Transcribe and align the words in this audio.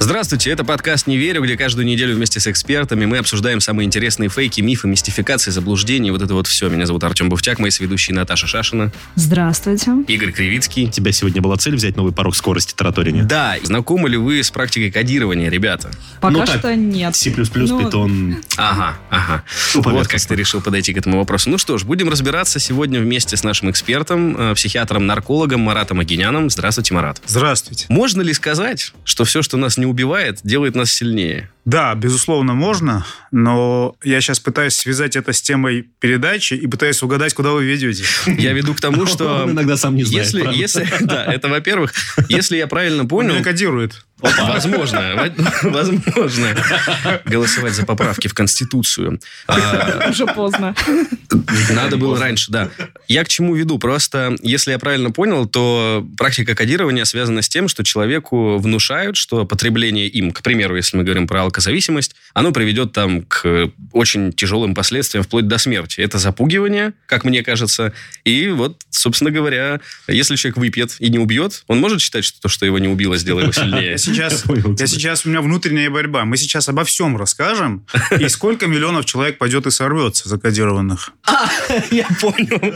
Здравствуйте, 0.00 0.50
это 0.50 0.64
подкаст 0.64 1.08
«Не 1.08 1.16
верю», 1.16 1.42
где 1.42 1.56
каждую 1.56 1.84
неделю 1.84 2.14
вместе 2.14 2.38
с 2.38 2.46
экспертами 2.46 3.04
мы 3.04 3.18
обсуждаем 3.18 3.60
самые 3.60 3.84
интересные 3.84 4.28
фейки, 4.28 4.60
мифы, 4.60 4.86
мистификации, 4.86 5.50
заблуждения, 5.50 6.12
вот 6.12 6.22
это 6.22 6.34
вот 6.34 6.46
все. 6.46 6.68
Меня 6.68 6.86
зовут 6.86 7.02
Артем 7.02 7.28
Буфтяк, 7.28 7.58
мои 7.58 7.70
соведущие 7.70 8.14
Наташа 8.14 8.46
Шашина, 8.46 8.92
Здравствуйте. 9.16 9.90
Игорь 10.06 10.30
Кривицкий. 10.30 10.86
У 10.86 10.90
тебя 10.90 11.10
сегодня 11.10 11.42
была 11.42 11.56
цель 11.56 11.74
взять 11.74 11.96
новый 11.96 12.12
порог 12.12 12.36
скорости 12.36 12.74
тараторения? 12.74 13.24
Да, 13.24 13.56
знакомы 13.62 14.08
ли 14.08 14.16
вы 14.16 14.42
с 14.42 14.50
практикой 14.52 14.92
кодирования, 14.92 15.50
ребята? 15.50 15.90
Пока 16.20 16.32
Ну 16.32 16.46
так, 16.46 16.58
что 16.60 16.76
нет. 16.76 17.16
C++, 17.16 17.30
Ну, 17.36 17.44
Python. 17.80 18.36
Ага, 18.56 18.98
ага. 19.10 19.42
Ну, 19.74 19.82
вот 19.82 20.06
как 20.06 20.20
ты 20.20 20.34
решил 20.36 20.60
подойти 20.60 20.94
к 20.94 20.98
этому 20.98 21.18
вопросу. 21.18 21.50
Ну 21.50 21.58
что 21.58 21.76
ж, 21.76 21.84
будем 21.84 22.08
разбираться 22.08 22.60
сегодня 22.60 23.00
вместе 23.00 23.36
с 23.36 23.42
нашим 23.42 23.70
экспертом, 23.70 24.36
э, 24.38 24.54
психиатром-наркологом 24.54 25.60
Маратом 25.60 25.98
Агиняном. 26.00 26.50
Здравствуйте, 26.50 26.94
Марат. 26.94 27.20
Здравствуйте. 27.26 27.86
Можно 27.88 28.22
ли 28.22 28.32
сказать, 28.32 28.92
что 29.04 29.24
все, 29.24 29.42
что 29.42 29.56
нас 29.56 29.76
не 29.76 29.87
убивает, 29.88 30.40
делает 30.42 30.74
нас 30.74 30.92
сильнее? 30.92 31.50
Да, 31.68 31.94
безусловно, 31.94 32.54
можно, 32.54 33.04
но 33.30 33.94
я 34.02 34.22
сейчас 34.22 34.40
пытаюсь 34.40 34.72
связать 34.74 35.16
это 35.16 35.34
с 35.34 35.42
темой 35.42 35.86
передачи 36.00 36.54
и 36.54 36.66
пытаюсь 36.66 37.02
угадать, 37.02 37.34
куда 37.34 37.50
вы 37.50 37.66
ведете. 37.66 38.04
Я 38.26 38.54
веду 38.54 38.72
к 38.74 38.80
тому, 38.80 39.04
что... 39.04 39.42
Он 39.42 39.50
иногда 39.50 39.76
сам 39.76 39.94
не 39.94 40.02
знает, 40.04 40.24
Если, 40.24 40.40
правда. 40.40 40.58
если, 40.58 40.88
да, 41.02 41.24
это 41.26 41.48
во-первых. 41.48 41.92
Если 42.30 42.56
я 42.56 42.68
правильно 42.68 43.02
Он 43.02 43.08
понял, 43.08 43.34
меня 43.34 43.44
кодирует. 43.44 44.02
возможно, 44.22 45.12
во- 45.14 45.70
возможно, 45.70 46.46
голосовать 47.26 47.74
за 47.74 47.84
поправки 47.84 48.28
в 48.28 48.34
Конституцию. 48.34 49.20
А, 49.46 50.08
Уже 50.08 50.24
поздно. 50.26 50.74
Надо 51.70 51.98
было 51.98 52.18
раньше, 52.18 52.50
да. 52.50 52.70
Я 53.08 53.24
к 53.24 53.28
чему 53.28 53.54
веду? 53.54 53.78
Просто, 53.78 54.36
если 54.42 54.70
я 54.72 54.78
правильно 54.78 55.10
понял, 55.10 55.44
то 55.46 56.02
практика 56.16 56.54
кодирования 56.54 57.04
связана 57.04 57.42
с 57.42 57.48
тем, 57.50 57.68
что 57.68 57.84
человеку 57.84 58.56
внушают, 58.56 59.16
что 59.18 59.44
потребление 59.44 60.08
им, 60.08 60.30
к 60.32 60.40
примеру, 60.42 60.74
если 60.76 60.96
мы 60.96 61.04
говорим 61.04 61.26
про 61.26 61.44
алкозависимость, 61.58 62.14
оно 62.34 62.52
приведет 62.52 62.92
там 62.92 63.22
к 63.22 63.70
очень 63.92 64.32
тяжелым 64.32 64.74
последствиям, 64.74 65.24
вплоть 65.24 65.48
до 65.48 65.58
смерти. 65.58 66.00
Это 66.00 66.18
запугивание, 66.18 66.92
как 67.06 67.24
мне 67.24 67.42
кажется. 67.42 67.92
И 68.24 68.48
вот, 68.48 68.82
собственно 68.90 69.30
говоря, 69.30 69.80
если 70.06 70.36
человек 70.36 70.56
выпьет 70.56 70.96
и 71.00 71.10
не 71.10 71.18
убьет, 71.18 71.64
он 71.66 71.80
может 71.80 72.00
считать, 72.00 72.24
что 72.24 72.40
то, 72.40 72.48
что 72.48 72.64
его 72.64 72.78
не 72.78 72.88
убило, 72.88 73.16
сделало 73.16 73.42
его 73.42 73.52
сильнее. 73.52 73.90
Я 73.92 73.98
сейчас, 73.98 74.44
Я 74.78 74.86
сейчас, 74.86 75.26
у 75.26 75.30
меня 75.30 75.40
внутренняя 75.40 75.90
борьба. 75.90 76.24
Мы 76.24 76.36
сейчас 76.36 76.68
обо 76.68 76.84
всем 76.84 77.16
расскажем, 77.16 77.84
и 78.18 78.28
сколько 78.28 78.66
миллионов 78.66 79.04
человек 79.04 79.38
пойдет 79.38 79.66
и 79.66 79.70
сорвется 79.70 80.28
закодированных. 80.28 81.10
Я 81.90 82.06
понял. 82.20 82.74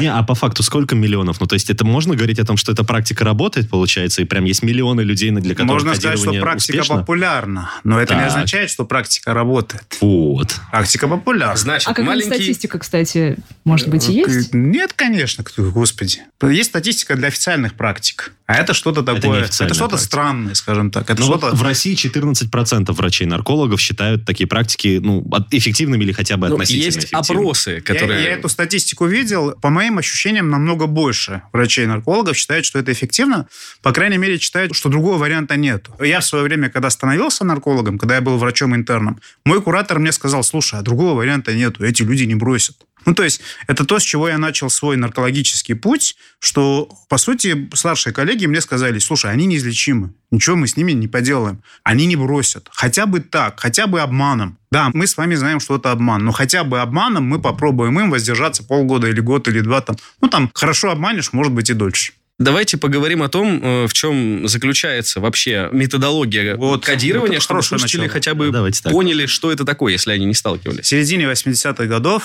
Не, 0.00 0.12
а 0.12 0.22
по 0.22 0.34
факту 0.34 0.62
сколько 0.62 0.94
миллионов? 0.94 1.40
Ну, 1.40 1.46
то 1.46 1.54
есть 1.54 1.70
это 1.70 1.84
можно 1.84 2.14
говорить 2.14 2.38
о 2.38 2.44
том, 2.44 2.56
что 2.56 2.72
эта 2.72 2.84
практика 2.84 3.24
работает, 3.24 3.68
получается, 3.68 4.22
и 4.22 4.24
прям 4.24 4.44
есть 4.44 4.62
миллионы 4.62 5.00
людей, 5.00 5.30
для 5.30 5.54
которых 5.54 5.72
Можно 5.72 5.94
сказать, 5.94 6.18
что 6.18 6.32
практика? 6.40 6.99
Популярна, 7.00 7.70
но 7.84 8.00
это 8.00 8.14
не 8.14 8.20
Так. 8.20 8.28
означает, 8.28 8.70
что 8.70 8.84
практика 8.84 9.34
работает. 9.34 9.96
Вот. 10.00 10.56
Практика 10.70 11.08
популярна. 11.08 11.56
Значит, 11.56 11.88
А 11.88 11.90
какая 11.90 12.06
маленький... 12.06 12.28
статистика, 12.34 12.78
кстати, 12.78 13.36
может 13.64 13.88
быть, 13.88 14.08
и 14.08 14.12
есть? 14.12 14.54
Нет, 14.54 14.92
конечно, 14.94 15.44
господи. 15.56 16.22
Есть 16.42 16.70
статистика 16.70 17.16
для 17.16 17.28
официальных 17.28 17.74
практик. 17.74 18.32
А 18.46 18.54
это 18.54 18.74
что-то 18.74 19.02
такое, 19.02 19.18
это, 19.18 19.28
неофициальная 19.28 19.74
что-то 19.74 19.90
практика. 19.90 20.06
странное, 20.08 20.54
скажем 20.54 20.90
так. 20.90 21.08
Это 21.08 21.20
Ну, 21.20 21.28
вот 21.28 21.38
что-то... 21.38 21.54
в 21.56 21.62
России 21.62 21.94
14% 21.94 22.92
врачей-наркологов 22.92 23.80
считают 23.80 24.24
такие 24.24 24.46
практики 24.48 24.98
ну, 25.02 25.24
эффективными 25.52 26.02
или 26.02 26.10
хотя 26.12 26.36
бы 26.36 26.48
Ну, 26.48 26.54
относительно 26.54 26.84
есть 26.86 26.98
эффективными. 26.98 27.40
опросы, 27.42 27.70
Я- 27.74 27.80
которые... 27.80 28.24
Я, 28.24 28.30
эту 28.30 28.48
статистику 28.48 29.06
видел. 29.06 29.52
По 29.60 29.70
моим 29.70 29.98
ощущениям, 29.98 30.50
намного 30.50 30.86
больше 30.86 31.42
врачей-наркологов 31.52 32.36
считают, 32.36 32.66
что 32.66 32.78
это 32.80 32.90
эффективно. 32.92 33.46
По 33.82 33.92
крайней 33.92 34.18
мере, 34.18 34.38
считают, 34.38 34.74
что 34.74 34.88
другого 34.88 35.18
варианта 35.18 35.56
нет. 35.56 35.86
Я 36.00 36.18
в 36.20 36.24
свое 36.24 36.42
время, 36.44 36.70
когда 36.80 36.88
становился 36.88 37.44
наркологом, 37.44 37.98
когда 37.98 38.14
я 38.14 38.20
был 38.22 38.38
врачом-интерном, 38.38 39.20
мой 39.44 39.60
куратор 39.60 39.98
мне 39.98 40.12
сказал, 40.12 40.42
слушай, 40.42 40.78
а 40.78 40.82
другого 40.82 41.12
варианта 41.12 41.52
нету, 41.52 41.84
эти 41.84 42.02
люди 42.02 42.22
не 42.22 42.34
бросят. 42.34 42.86
Ну, 43.04 43.14
то 43.14 43.22
есть, 43.22 43.42
это 43.66 43.84
то, 43.84 43.98
с 43.98 44.02
чего 44.02 44.30
я 44.30 44.38
начал 44.38 44.70
свой 44.70 44.96
наркологический 44.96 45.74
путь, 45.74 46.16
что, 46.38 46.88
по 47.10 47.18
сути, 47.18 47.68
старшие 47.74 48.14
коллеги 48.14 48.46
мне 48.46 48.62
сказали, 48.62 48.98
слушай, 48.98 49.30
они 49.30 49.44
неизлечимы, 49.44 50.14
ничего 50.30 50.56
мы 50.56 50.68
с 50.68 50.76
ними 50.78 50.92
не 50.92 51.06
поделаем, 51.06 51.62
они 51.84 52.06
не 52.06 52.16
бросят. 52.16 52.68
Хотя 52.72 53.04
бы 53.04 53.20
так, 53.20 53.60
хотя 53.60 53.86
бы 53.86 54.00
обманом. 54.00 54.56
Да, 54.70 54.90
мы 54.94 55.06
с 55.06 55.18
вами 55.18 55.34
знаем, 55.34 55.60
что 55.60 55.76
это 55.76 55.92
обман, 55.92 56.24
но 56.24 56.32
хотя 56.32 56.64
бы 56.64 56.80
обманом 56.80 57.24
мы 57.24 57.40
попробуем 57.40 58.00
им 58.00 58.10
воздержаться 58.10 58.64
полгода 58.64 59.06
или 59.06 59.20
год 59.20 59.48
или 59.48 59.60
два 59.60 59.82
там. 59.82 59.96
Ну, 60.22 60.28
там, 60.28 60.50
хорошо 60.54 60.90
обманешь, 60.90 61.34
может 61.34 61.52
быть, 61.52 61.68
и 61.68 61.74
дольше. 61.74 62.12
Давайте 62.40 62.78
поговорим 62.78 63.22
о 63.22 63.28
том, 63.28 63.60
э, 63.62 63.86
в 63.86 63.92
чем 63.92 64.48
заключается 64.48 65.20
вообще 65.20 65.68
методология 65.72 66.56
Вот, 66.56 66.86
кодирования, 66.86 67.34
это 67.36 67.42
чтобы 67.44 67.62
слушатели 67.62 68.00
начало. 68.00 68.12
хотя 68.14 68.34
бы 68.34 68.50
Давайте 68.50 68.82
так. 68.82 68.90
поняли, 68.92 69.26
что 69.26 69.52
это 69.52 69.66
такое, 69.66 69.92
если 69.92 70.10
они 70.12 70.24
не 70.24 70.32
В 70.32 70.38
сталкивались. 70.38 70.86
середине 70.86 71.26
80-х 71.26 71.84
годов 71.84 72.24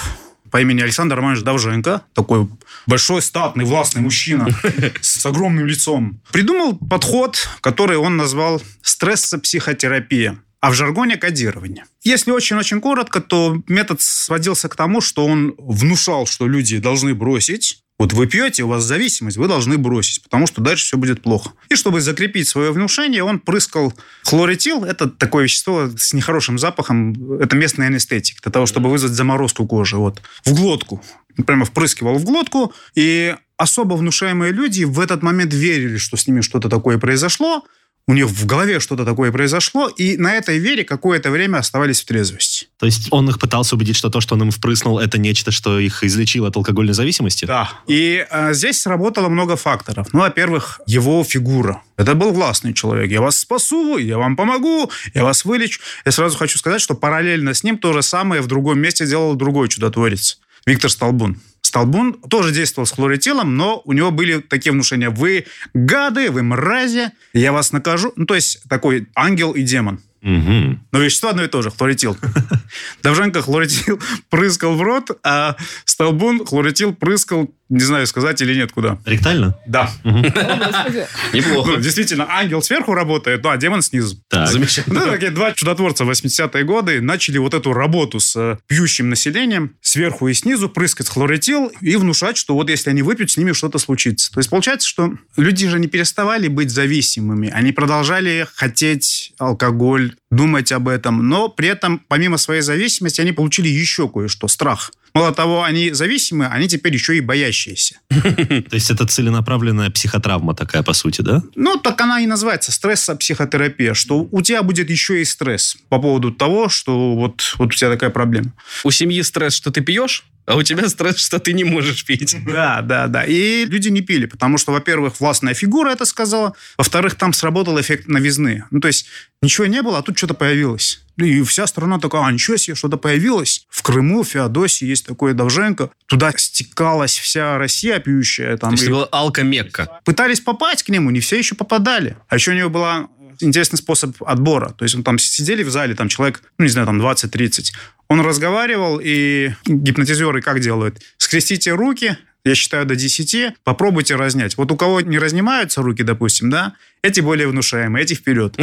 по 0.52 0.62
имени 0.62 0.80
Александр 0.80 1.18
Романович 1.18 1.44
Давженко, 1.44 2.04
такой 2.14 2.48
большой, 2.88 3.22
статный, 3.22 3.66
властный 3.66 4.02
мужчина 4.02 4.48
с 5.02 5.26
огромным 5.26 5.66
лицом, 5.66 6.22
придумал 6.32 6.78
подход, 6.78 7.50
который 7.60 7.98
он 7.98 8.16
назвал 8.16 8.62
стрессопсихотерапия 8.84 10.40
а 10.62 10.72
в 10.72 10.74
жаргоне 10.74 11.18
кодирование. 11.18 11.86
Если 12.02 12.32
очень-очень 12.32 12.82
коротко, 12.82 13.20
то 13.22 13.62
метод 13.68 14.02
сводился 14.02 14.68
к 14.68 14.76
тому, 14.76 15.00
что 15.00 15.24
он 15.28 15.54
внушал, 15.60 16.26
что 16.26 16.48
люди 16.48 16.80
должны 16.80 17.14
бросить. 17.14 17.84
Вот 17.98 18.12
вы 18.12 18.28
пьете, 18.28 18.64
у 18.64 18.68
вас 18.68 18.84
зависимость, 18.84 19.38
вы 19.38 19.48
должны 19.48 19.78
бросить, 19.78 20.22
потому 20.22 20.48
что 20.48 20.62
дальше 20.62 20.84
все 20.86 20.98
будет 20.98 21.22
плохо. 21.22 21.52
И 21.70 21.76
чтобы 21.76 22.02
закрепить 22.02 22.48
свое 22.48 22.72
внушение, 22.72 23.24
он 23.24 23.40
прыскал 23.40 23.94
хлорэтил. 24.24 24.84
Это 24.84 25.10
такое 25.10 25.46
вещество 25.46 25.90
с 25.98 26.12
нехорошим 26.14 26.60
запахом. 26.60 27.40
Это 27.40 27.56
местный 27.56 27.88
анестетик 27.88 28.42
для 28.42 28.52
того, 28.52 28.66
чтобы 28.66 28.90
вызвать 28.90 29.14
заморозку 29.14 29.66
кожи. 29.66 29.96
Вот. 29.96 30.22
В 30.44 30.54
глотку. 30.54 31.02
Прямо 31.48 31.64
впрыскивал 31.64 32.18
в 32.18 32.26
глотку. 32.26 32.74
И 32.96 33.34
особо 33.58 33.94
внушаемые 33.94 34.52
люди 34.52 34.84
в 34.84 35.00
этот 35.00 35.24
момент 35.24 35.54
верили, 35.54 35.98
что 35.98 36.18
с 36.18 36.28
ними 36.28 36.42
что-то 36.42 36.68
такое 36.68 36.98
произошло. 36.98 37.64
У 38.08 38.14
них 38.14 38.28
в 38.28 38.46
голове 38.46 38.80
что-то 38.80 39.04
такое 39.04 39.32
произошло, 39.32 39.88
и 39.88 40.16
на 40.18 40.36
этой 40.36 40.60
вере 40.60 40.84
какое-то 40.84 41.32
время 41.32 41.58
оставались 41.58 42.02
в 42.02 42.06
трезвости. 42.06 42.55
То 42.78 42.86
есть 42.86 43.08
он 43.12 43.30
их 43.30 43.40
пытался 43.40 43.76
убедить, 43.76 43.96
что 43.96 44.10
то, 44.10 44.20
что 44.20 44.36
он 44.36 44.44
им 44.44 44.52
впрыснул, 44.52 45.00
это 45.00 45.18
нечто, 45.18 45.52
что 45.52 45.80
их 45.80 46.04
излечило 46.04 46.50
от 46.50 46.58
алкогольной 46.58 46.94
зависимости? 46.94 47.46
Да. 47.46 47.70
И 47.88 48.26
э, 48.30 48.54
здесь 48.54 48.82
сработало 48.82 49.30
много 49.30 49.56
факторов. 49.56 50.08
Ну, 50.12 50.20
во-первых, 50.20 50.82
его 50.86 51.24
фигура. 51.24 51.84
Это 51.96 52.16
был 52.16 52.32
властный 52.34 52.74
человек. 52.74 53.10
Я 53.12 53.22
вас 53.22 53.38
спасу, 53.38 53.98
я 53.98 54.18
вам 54.18 54.36
помогу, 54.36 54.92
я 55.14 55.24
вас 55.24 55.46
вылечу. 55.46 55.80
Я 56.04 56.12
сразу 56.12 56.38
хочу 56.38 56.58
сказать, 56.58 56.82
что 56.82 56.96
параллельно 56.96 57.54
с 57.54 57.64
ним 57.64 57.78
то 57.78 57.94
же 57.94 58.02
самое 58.02 58.42
в 58.42 58.48
другом 58.48 58.80
месте 58.80 59.06
делал 59.06 59.36
другой 59.36 59.70
чудотворец. 59.70 60.40
Виктор 60.66 60.92
Столбун. 60.92 61.40
Столбун 61.62 62.14
тоже 62.30 62.54
действовал 62.54 62.86
с 62.86 62.92
хлоротилом, 62.92 63.56
но 63.56 63.82
у 63.86 63.94
него 63.94 64.12
были 64.12 64.40
такие 64.40 64.72
внушения. 64.72 65.10
Вы 65.10 65.46
гады, 65.74 66.30
вы 66.30 66.44
мрази, 66.44 67.12
я 67.34 67.52
вас 67.52 67.72
накажу. 67.72 68.14
Ну, 68.16 68.26
то 68.26 68.36
есть 68.36 68.62
такой 68.70 69.08
ангел 69.16 69.52
и 69.52 69.62
демон. 69.62 70.02
Мгм. 70.26 70.84
Но 70.92 71.00
вещество 71.00 71.30
одно 71.30 71.44
и 71.44 71.48
то 71.48 71.62
же, 71.62 71.70
хлоротил. 71.70 72.18
Давженко 73.04 73.44
хлоротил 73.44 74.02
прыскал 74.30 74.76
в 74.76 74.82
рот, 74.82 75.12
а 75.24 75.56
Столбун 75.86 76.44
хлоротил 76.44 76.96
прыскал, 76.96 77.54
не 77.70 77.84
знаю, 77.84 78.06
сказать 78.06 78.42
или 78.42 78.54
нет, 78.56 78.72
куда. 78.72 79.00
Ректально? 79.06 79.58
Да. 79.66 79.92
О, 80.04 80.12
Господи. 80.12 81.08
Ну, 81.34 81.38
Неплохо. 81.38 81.78
действительно, 81.78 82.28
ангел 82.30 82.62
сверху 82.62 82.94
работает, 82.94 83.44
ну, 83.44 83.50
а 83.50 83.58
демон 83.58 83.82
снизу. 83.82 84.18
Так. 84.30 84.48
Замечательно. 84.50 85.06
Ну, 85.06 85.12
такие 85.12 85.32
два 85.32 85.52
чудотворца 85.54 86.06
в 86.06 86.10
80-е 86.10 86.64
годы 86.64 87.02
начали 87.02 87.38
вот 87.40 87.54
эту 87.54 87.74
работу 87.74 88.20
с 88.20 88.36
э, 88.36 88.58
пьющим 88.68 89.10
населением 89.10 89.76
сверху 89.82 90.28
и 90.28 90.34
снизу 90.34 90.70
прыскать 90.70 91.10
хлоротил 91.10 91.72
и 91.82 91.96
внушать, 91.96 92.38
что 92.38 92.54
вот 92.54 92.70
если 92.70 92.92
они 92.92 93.02
выпьют, 93.02 93.32
с 93.32 93.38
ними 93.38 93.52
что-то 93.54 93.80
случится. 93.80 94.32
То 94.32 94.40
есть 94.40 94.50
получается, 94.50 94.88
что 94.88 95.14
люди 95.36 95.68
же 95.68 95.80
не 95.80 95.88
переставали 95.88 96.48
быть 96.48 96.70
зависимыми, 96.70 97.50
они 97.50 97.72
продолжали 97.72 98.48
хотеть 98.56 99.34
алкоголь, 99.40 100.14
думать 100.32 100.72
об 100.72 100.88
этом, 100.88 101.28
но 101.28 101.50
при 101.50 101.70
этом, 101.70 102.02
помимо 102.08 102.38
своей 102.38 102.62
зависимости, 102.62 103.22
они 103.22 103.32
получили 103.32 103.68
еще 103.68 104.08
кое-что, 104.10 104.48
страх. 104.48 104.92
Мало 105.16 105.34
того, 105.34 105.64
они 105.64 105.92
зависимы, 105.92 106.46
они 106.48 106.68
теперь 106.68 106.94
еще 106.94 107.16
и 107.16 107.22
боящиеся. 107.22 108.02
То 108.10 108.74
есть 108.76 108.92
это 108.92 109.08
целенаправленная 109.08 109.90
психотравма 109.90 110.54
такая, 110.54 110.84
по 110.84 110.92
сути, 110.92 111.22
да? 111.22 111.42
Ну, 111.56 111.78
так 111.78 112.02
она 112.02 112.20
и 112.20 112.28
называется 112.28 112.74
стрессопсихотерапия, 112.74 113.94
что 113.94 114.28
у 114.30 114.42
тебя 114.42 114.62
будет 114.62 114.90
еще 114.90 115.22
и 115.22 115.26
стресс 115.26 115.78
по 115.88 116.00
поводу 116.00 116.32
того, 116.32 116.68
что 116.68 117.16
вот, 117.16 117.56
вот 117.58 117.68
у 117.68 117.72
тебя 117.72 117.92
такая 117.92 118.10
проблема. 118.10 118.52
У 118.84 118.92
семьи 118.92 119.22
стресс, 119.22 119.54
что 119.54 119.72
ты 119.72 119.80
пьешь, 119.80 120.26
А 120.48 120.58
у 120.58 120.64
тебя 120.64 120.90
стресс, 120.90 121.18
что 121.18 121.40
ты 121.40 121.54
не 121.54 121.64
можешь 121.64 122.06
пить. 122.06 122.36
Да, 122.46 122.82
да, 122.82 123.08
да. 123.08 123.24
И 123.24 123.66
люди 123.66 123.88
не 123.88 124.02
пили, 124.02 124.26
потому 124.26 124.58
что, 124.58 124.74
во-первых, 124.74 125.22
властная 125.22 125.54
фигура 125.54 125.92
это 125.92 126.04
сказала, 126.04 126.56
во-вторых, 126.78 127.16
там 127.16 127.32
сработал 127.32 127.80
эффект 127.80 128.08
новизны. 128.08 128.66
Ну, 128.70 128.82
то 128.82 128.88
есть 128.90 129.06
ничего 129.42 129.66
не 129.66 129.82
было, 129.82 130.00
а 130.00 130.02
тут 130.02 130.18
что-то 130.18 130.34
появилось. 130.34 131.05
И 131.18 131.42
вся 131.44 131.68
страна 131.68 132.00
такая, 132.00 132.24
а 132.24 132.32
ничего 132.32 132.58
себе, 132.58 132.76
что-то 132.76 132.98
появилось. 132.98 133.66
В 133.70 133.84
Крыму, 133.84 134.24
в 134.24 134.28
Феодосии 134.28 134.86
есть 134.86 135.06
такое 135.06 135.34
Довженко. 135.34 135.90
Туда 136.08 136.34
стекалась 136.36 137.18
вся 137.18 137.58
Россия 137.58 138.00
пьющая. 138.00 138.58
Там, 138.58 138.72
То 138.72 138.74
есть 138.74 138.84
и... 138.84 138.88
это 138.88 138.96
была 138.96 139.10
алка-мекка. 139.12 140.02
Пытались 140.04 140.42
попасть 140.42 140.84
к 140.84 140.90
нему, 140.90 141.10
не 141.12 141.20
все 141.20 141.38
еще 141.38 141.56
попадали. 141.56 142.18
А 142.28 142.36
еще 142.36 142.52
у 142.52 142.56
него 142.56 142.70
была 142.70 143.08
интересный 143.40 143.78
способ 143.78 144.16
отбора. 144.24 144.70
То 144.78 144.84
есть 144.84 144.96
он 144.96 145.04
там 145.04 145.18
сидели 145.20 145.64
в 145.64 145.70
зале, 145.70 145.96
там 145.96 146.10
человек, 146.10 146.42
ну, 146.58 146.66
не 146.66 146.72
знаю, 146.72 146.88
там 146.88 147.02
20-30. 147.02 147.72
Он 148.08 148.22
разговаривал, 148.22 149.00
и 149.04 149.54
гипнотизеры 149.66 150.42
как 150.42 150.60
делают? 150.60 151.02
Скрестите 151.18 151.72
руки, 151.72 152.18
я 152.46 152.54
считаю 152.54 152.86
до 152.86 152.96
10, 152.96 153.56
попробуйте 153.64 154.16
разнять. 154.16 154.56
Вот 154.58 154.72
у 154.72 154.78
кого 154.78 155.02
не 155.02 155.18
разнимаются 155.18 155.82
руки, 155.82 156.04
допустим, 156.04 156.52
да, 156.52 156.74
эти 157.06 157.20
более 157.20 157.48
внушаемые, 157.48 158.04
эти 158.04 158.16
вперед. 158.16 158.58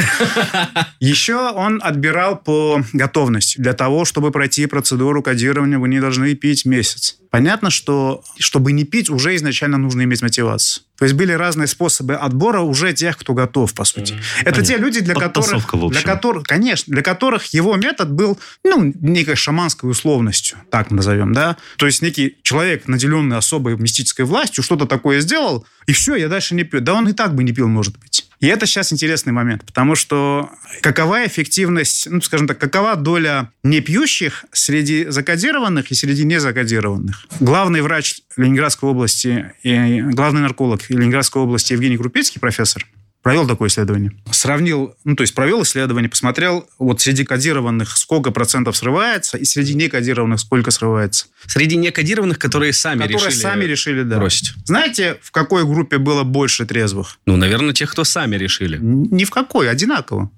Еще 1.00 1.36
он 1.36 1.80
отбирал 1.82 2.36
по 2.36 2.82
готовности. 2.92 3.60
Для 3.60 3.72
того, 3.72 4.04
чтобы 4.04 4.30
пройти 4.32 4.66
процедуру 4.66 5.22
кодирования, 5.22 5.78
вы 5.78 5.88
не 5.88 6.00
должны 6.00 6.34
пить 6.34 6.64
месяц. 6.64 7.18
Понятно, 7.30 7.70
что 7.70 8.22
чтобы 8.38 8.72
не 8.72 8.84
пить, 8.84 9.08
уже 9.08 9.34
изначально 9.36 9.78
нужно 9.78 10.02
иметь 10.02 10.20
мотивацию. 10.20 10.84
То 10.98 11.04
есть 11.04 11.16
были 11.16 11.32
разные 11.32 11.66
способы 11.66 12.14
отбора 12.14 12.60
уже 12.60 12.92
тех, 12.92 13.16
кто 13.16 13.32
готов, 13.32 13.72
по 13.74 13.84
сути. 13.84 14.12
Mm-hmm. 14.12 14.40
Это 14.40 14.50
Понятно. 14.50 14.64
те 14.64 14.76
люди, 14.76 15.00
для 15.00 15.14
которых, 15.14 15.90
для 15.90 16.02
которых, 16.02 16.44
конечно, 16.44 16.92
для 16.92 17.02
которых 17.02 17.46
его 17.46 17.74
метод 17.76 18.12
был, 18.12 18.38
ну, 18.64 18.92
некой 19.00 19.34
шаманской 19.34 19.90
условностью, 19.90 20.58
так 20.70 20.90
назовем, 20.90 21.32
да. 21.32 21.56
То 21.78 21.86
есть 21.86 22.02
некий 22.02 22.36
человек, 22.42 22.86
наделенный 22.86 23.38
особой 23.38 23.76
мистической 23.78 24.26
властью, 24.26 24.62
что-то 24.62 24.86
такое 24.86 25.20
сделал, 25.20 25.66
и 25.86 25.92
все, 25.92 26.16
я 26.16 26.28
дальше 26.28 26.54
не 26.54 26.64
пью. 26.64 26.80
Да 26.80 26.94
он 26.94 27.08
и 27.08 27.12
так 27.14 27.34
бы 27.34 27.42
не 27.44 27.52
пил, 27.52 27.66
может 27.66 27.98
быть. 27.98 28.26
И 28.42 28.48
это 28.48 28.66
сейчас 28.66 28.92
интересный 28.92 29.32
момент, 29.32 29.64
потому 29.64 29.94
что 29.94 30.50
какова 30.80 31.24
эффективность, 31.24 32.08
ну, 32.10 32.20
скажем 32.20 32.48
так, 32.48 32.58
какова 32.58 32.96
доля 32.96 33.52
непьющих 33.62 34.44
среди 34.50 35.04
закодированных 35.04 35.92
и 35.92 35.94
среди 35.94 36.24
незакодированных? 36.24 37.24
Главный 37.38 37.82
врач 37.82 38.22
Ленинградской 38.36 38.90
области 38.90 39.52
и 39.62 40.00
главный 40.00 40.40
нарколог 40.40 40.90
Ленинградской 40.90 41.40
области 41.40 41.72
Евгений 41.72 41.96
Крупецкий, 41.96 42.40
профессор, 42.40 42.84
провел 43.22 43.46
такое 43.46 43.68
исследование. 43.68 44.12
Сравнил, 44.30 44.94
ну, 45.04 45.16
то 45.16 45.22
есть 45.22 45.34
провел 45.34 45.62
исследование, 45.62 46.08
посмотрел, 46.08 46.68
вот 46.78 47.00
среди 47.00 47.24
кодированных 47.24 47.96
сколько 47.96 48.30
процентов 48.30 48.76
срывается, 48.76 49.38
и 49.38 49.44
среди 49.44 49.74
некодированных 49.74 50.40
сколько 50.40 50.70
срывается. 50.70 51.26
Среди 51.46 51.76
некодированных, 51.76 52.38
которые 52.38 52.72
сами 52.72 53.02
которые 53.02 53.28
решили 53.28 53.40
сами 53.40 53.64
решили, 53.64 54.02
да. 54.02 54.16
бросить. 54.16 54.52
Знаете, 54.64 55.18
в 55.22 55.30
какой 55.30 55.64
группе 55.64 55.98
было 55.98 56.22
больше 56.24 56.66
трезвых? 56.66 57.18
Ну, 57.26 57.36
наверное, 57.36 57.72
тех, 57.72 57.90
кто 57.90 58.04
сами 58.04 58.36
решили. 58.36 58.78
Ни 58.80 59.24
в 59.24 59.30
какой, 59.30 59.70
одинаково. 59.70 60.30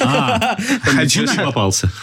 А, 0.00 0.56
одинаково 0.96 1.46
попался. 1.46 1.92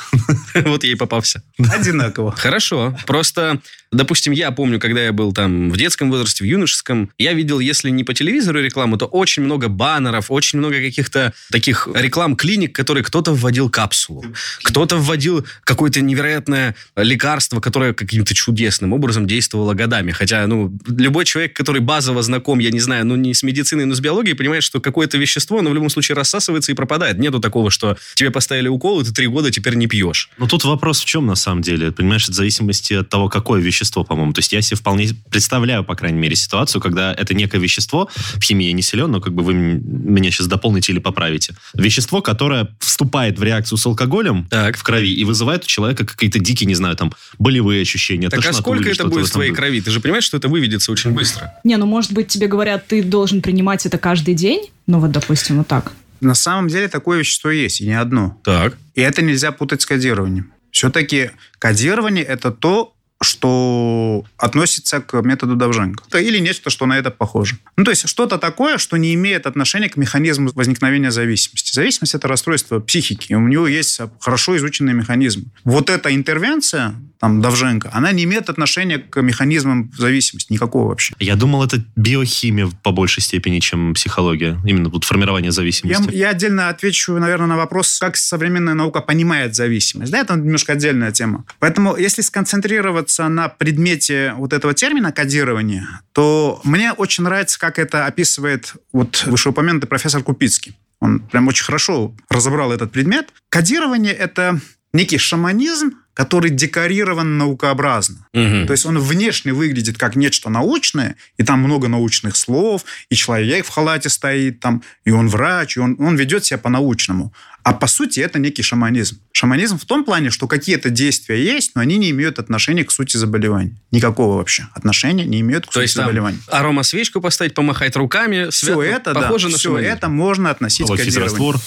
Вот 0.55 0.83
и 0.83 0.95
попался. 0.95 1.43
Одинаково. 1.57 2.31
Хорошо. 2.31 2.97
Просто, 3.05 3.59
допустим, 3.91 4.33
я 4.33 4.51
помню, 4.51 4.79
когда 4.79 5.03
я 5.03 5.13
был 5.13 5.33
там 5.33 5.69
в 5.69 5.77
детском 5.77 6.11
возрасте, 6.11 6.43
в 6.43 6.47
юношеском, 6.47 7.11
я 7.17 7.33
видел, 7.33 7.59
если 7.59 7.89
не 7.89 8.03
по 8.03 8.13
телевизору 8.13 8.61
рекламу, 8.61 8.97
то 8.97 9.05
очень 9.05 9.43
много 9.43 9.67
баннеров, 9.67 10.29
очень 10.29 10.59
много 10.59 10.77
каких-то 10.77 11.33
таких 11.51 11.87
реклам 11.93 12.35
клиник, 12.35 12.75
которые 12.75 13.03
кто-то 13.03 13.33
вводил 13.33 13.69
капсулу, 13.69 14.23
кто-то 14.63 14.97
вводил 14.97 15.45
какое-то 15.63 16.01
невероятное 16.01 16.75
лекарство, 16.95 17.59
которое 17.59 17.93
каким-то 17.93 18.33
чудесным 18.33 18.93
образом 18.93 19.27
действовало 19.27 19.73
годами. 19.73 20.11
Хотя, 20.11 20.45
ну, 20.47 20.71
любой 20.87 21.25
человек, 21.25 21.55
который 21.55 21.81
базово 21.81 22.21
знаком, 22.21 22.59
я 22.59 22.71
не 22.71 22.79
знаю, 22.79 23.05
ну, 23.05 23.15
не 23.15 23.33
с 23.33 23.43
медициной, 23.43 23.85
но 23.85 23.95
с 23.95 23.99
биологией, 23.99 24.35
понимает, 24.35 24.63
что 24.63 24.79
какое-то 24.79 25.17
вещество, 25.17 25.59
оно 25.59 25.69
в 25.71 25.73
любом 25.73 25.89
случае 25.89 26.15
рассасывается 26.15 26.71
и 26.71 26.75
пропадает. 26.75 27.17
Нету 27.17 27.39
такого, 27.39 27.71
что 27.71 27.97
тебе 28.15 28.31
поставили 28.31 28.67
укол, 28.67 29.01
и 29.01 29.03
ты 29.03 29.11
три 29.11 29.27
года 29.27 29.51
теперь 29.51 29.75
не 29.75 29.87
пьешь. 29.87 30.29
Но 30.37 30.47
тут 30.47 30.63
вопрос 30.63 31.01
в 31.01 31.05
чем 31.05 31.25
на 31.25 31.35
самом 31.35 31.61
деле? 31.61 31.91
Понимаешь, 31.91 32.27
в 32.27 32.33
зависимости 32.33 32.93
от 32.93 33.09
того, 33.09 33.29
какое 33.29 33.61
вещество, 33.61 33.78
по-моему. 34.03 34.33
То 34.33 34.39
есть 34.39 34.51
я 34.51 34.61
себе 34.61 34.77
вполне 34.77 35.09
представляю, 35.29 35.83
по 35.83 35.95
крайней 35.95 36.19
мере, 36.19 36.35
ситуацию, 36.35 36.81
когда 36.81 37.13
это 37.13 37.33
некое 37.33 37.59
вещество, 37.59 38.09
в 38.15 38.41
химии 38.41 38.67
я 38.67 38.73
не 38.73 38.81
силен, 38.81 39.11
но 39.11 39.21
как 39.21 39.33
бы 39.33 39.43
вы 39.43 39.53
меня 39.53 40.31
сейчас 40.31 40.47
дополните 40.47 40.91
или 40.91 40.99
поправите. 40.99 41.55
Вещество, 41.73 42.21
которое 42.21 42.69
вступает 42.79 43.39
в 43.39 43.43
реакцию 43.43 43.77
с 43.77 43.85
алкоголем 43.85 44.45
так. 44.49 44.77
в 44.77 44.83
крови 44.83 45.13
и 45.13 45.23
вызывает 45.23 45.63
у 45.63 45.67
человека 45.67 46.05
какие-то 46.05 46.39
дикие, 46.39 46.67
не 46.67 46.75
знаю, 46.75 46.95
там, 46.95 47.13
болевые 47.37 47.81
ощущения. 47.81 48.29
Так 48.29 48.45
а 48.45 48.53
сколько 48.53 48.89
это 48.89 49.05
будет 49.05 49.27
в 49.27 49.31
твоей 49.31 49.53
крови? 49.53 49.81
Ты 49.81 49.91
же 49.91 49.99
понимаешь, 49.99 50.23
что 50.23 50.37
это 50.37 50.47
выведется 50.47 50.91
очень 50.91 51.11
быстро? 51.11 51.53
Не, 51.63 51.77
ну, 51.77 51.85
может 51.85 52.13
быть, 52.13 52.27
тебе 52.27 52.47
говорят, 52.47 52.87
ты 52.87 53.03
должен 53.03 53.41
принимать 53.41 53.85
это 53.85 53.97
каждый 53.97 54.33
день? 54.33 54.69
Ну, 54.87 54.99
вот, 54.99 55.11
допустим, 55.11 55.57
вот 55.57 55.67
так. 55.67 55.93
На 56.21 56.35
самом 56.35 56.67
деле 56.67 56.87
такое 56.87 57.19
вещество 57.19 57.49
есть, 57.49 57.81
и 57.81 57.85
не 57.85 57.99
одно. 57.99 58.37
Так. 58.43 58.77
И 58.95 59.01
это 59.01 59.21
нельзя 59.21 59.51
путать 59.51 59.81
с 59.81 59.85
кодированием. 59.85 60.51
Все-таки 60.71 61.31
кодирование– 61.57 62.23
это 62.25 62.51
то, 62.51 62.93
что 63.21 64.23
относится 64.37 65.01
к 65.01 65.21
методу 65.21 65.55
Довженко. 65.55 66.17
Или 66.17 66.39
нечто, 66.39 66.69
что 66.69 66.85
на 66.85 66.97
это 66.97 67.11
похоже. 67.11 67.57
Ну, 67.75 67.83
то 67.83 67.91
есть 67.91 68.07
что-то 68.07 68.37
такое, 68.37 68.77
что 68.77 68.97
не 68.97 69.13
имеет 69.13 69.45
отношения 69.45 69.89
к 69.89 69.97
механизму 69.97 70.51
возникновения 70.53 71.11
зависимости. 71.11 71.73
Зависимость– 71.73 72.13
это 72.15 72.27
расстройство 72.27 72.79
психики. 72.79 73.33
У 73.33 73.47
него 73.47 73.67
есть 73.67 73.99
хорошо 74.19 74.55
изученный 74.57 74.93
механизм. 74.93 75.51
Вот 75.65 75.89
эта 75.89 76.15
интервенция, 76.15 76.95
там, 77.19 77.41
Довженко, 77.41 77.89
она 77.91 78.11
не 78.13 78.23
имеет 78.23 78.49
отношения 78.49 78.99
к 78.99 79.21
механизмам 79.21 79.91
зависимости. 79.97 80.53
Никакого 80.53 80.89
вообще. 80.89 81.13
Я 81.19 81.35
думал, 81.35 81.63
это 81.63 81.83
биохимия 81.97 82.69
по 82.83 82.91
большей 82.91 83.21
степени, 83.21 83.59
чем 83.59 83.93
психология. 83.93 84.57
Именно 84.65 84.89
вот 84.89 85.03
формирование 85.03 85.51
зависимости. 85.51 86.11
Я, 86.11 86.27
я 86.27 86.29
отдельно 86.29 86.69
отвечу, 86.69 87.17
наверное, 87.17 87.47
на 87.47 87.57
вопрос, 87.57 87.99
как 87.99 88.15
современная 88.15 88.75
наука 88.75 89.01
понимает 89.01 89.55
зависимость. 89.55 90.11
Да, 90.11 90.19
это 90.19 90.35
немножко 90.35 90.73
отдельная 90.73 91.11
тема. 91.11 91.43
Поэтому, 91.59 91.97
если 91.97 92.21
сконцентрироваться 92.21 93.08
ориентироваться 93.09 93.27
на 93.29 93.49
предмете 93.49 94.33
вот 94.37 94.53
этого 94.53 94.73
термина 94.73 95.11
кодирования, 95.11 96.01
то 96.13 96.61
мне 96.63 96.93
очень 96.93 97.23
нравится, 97.23 97.59
как 97.59 97.79
это 97.79 98.05
описывает 98.05 98.73
вот 98.93 99.23
вышеупомянутый 99.25 99.89
профессор 99.89 100.23
Купицкий. 100.23 100.75
Он 101.01 101.19
прям 101.19 101.47
очень 101.47 101.65
хорошо 101.65 102.13
разобрал 102.29 102.71
этот 102.71 102.91
предмет. 102.91 103.29
Кодирование– 103.49 104.13
это 104.19 104.59
некий 104.93 105.17
шаманизм, 105.17 105.91
который 106.13 106.49
декорирован 106.51 107.37
наукообразно. 107.37 108.27
Угу. 108.33 108.65
То 108.67 108.71
есть 108.71 108.85
он 108.85 108.99
внешне 108.99 109.53
выглядит 109.53 109.97
как 109.97 110.15
нечто 110.15 110.49
научное, 110.49 111.15
и 111.37 111.43
там 111.43 111.59
много 111.59 111.87
научных 111.87 112.35
слов, 112.35 112.83
и 113.09 113.15
человек 113.15 113.65
в 113.65 113.69
халате 113.69 114.09
стоит 114.09 114.59
там, 114.59 114.81
и 115.05 115.11
он 115.11 115.29
врач, 115.29 115.77
и 115.77 115.79
он, 115.79 115.95
он 115.99 116.17
ведет 116.17 116.43
себя 116.43 116.57
по-научному. 116.57 117.31
А 117.69 117.73
по 117.73 117.85
сути 117.85 118.19
это 118.19 118.39
некий 118.39 118.63
шаманизм. 118.63 119.19
Шаманизм 119.31 119.77
в 119.77 119.85
том 119.85 120.03
плане, 120.03 120.31
что 120.31 120.47
какие-то 120.47 120.89
действия 120.89 121.39
есть, 121.39 121.75
но 121.75 121.81
они 121.81 121.97
не 121.97 122.09
имеют 122.09 122.39
отношения 122.39 122.83
к 122.83 122.89
сути 122.89 123.15
заболевания. 123.15 123.75
Никакого 123.91 124.37
вообще 124.37 124.67
отношения 124.73 125.23
не 125.23 125.41
имеют 125.41 125.65
к 125.65 125.67
То 125.67 125.73
сути 125.73 125.83
есть, 125.83 125.93
заболевания. 125.93 126.39
Там, 126.47 126.59
арома 126.61 126.81
свечку 126.81 127.21
поставить, 127.21 127.53
помахать 127.53 127.95
руками, 127.95 128.49
все 128.49 128.81
это, 128.81 129.13
похоже 129.13 129.45
да, 129.45 129.51
на 129.51 129.57
все 129.59 129.69
шаманизм. 129.69 129.93
это 129.93 130.09
можно 130.09 130.49
относить 130.49 130.87
к 130.87 130.95
кодированию. 130.95 131.59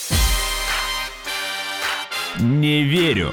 Не 2.40 2.82
верю. 2.82 3.32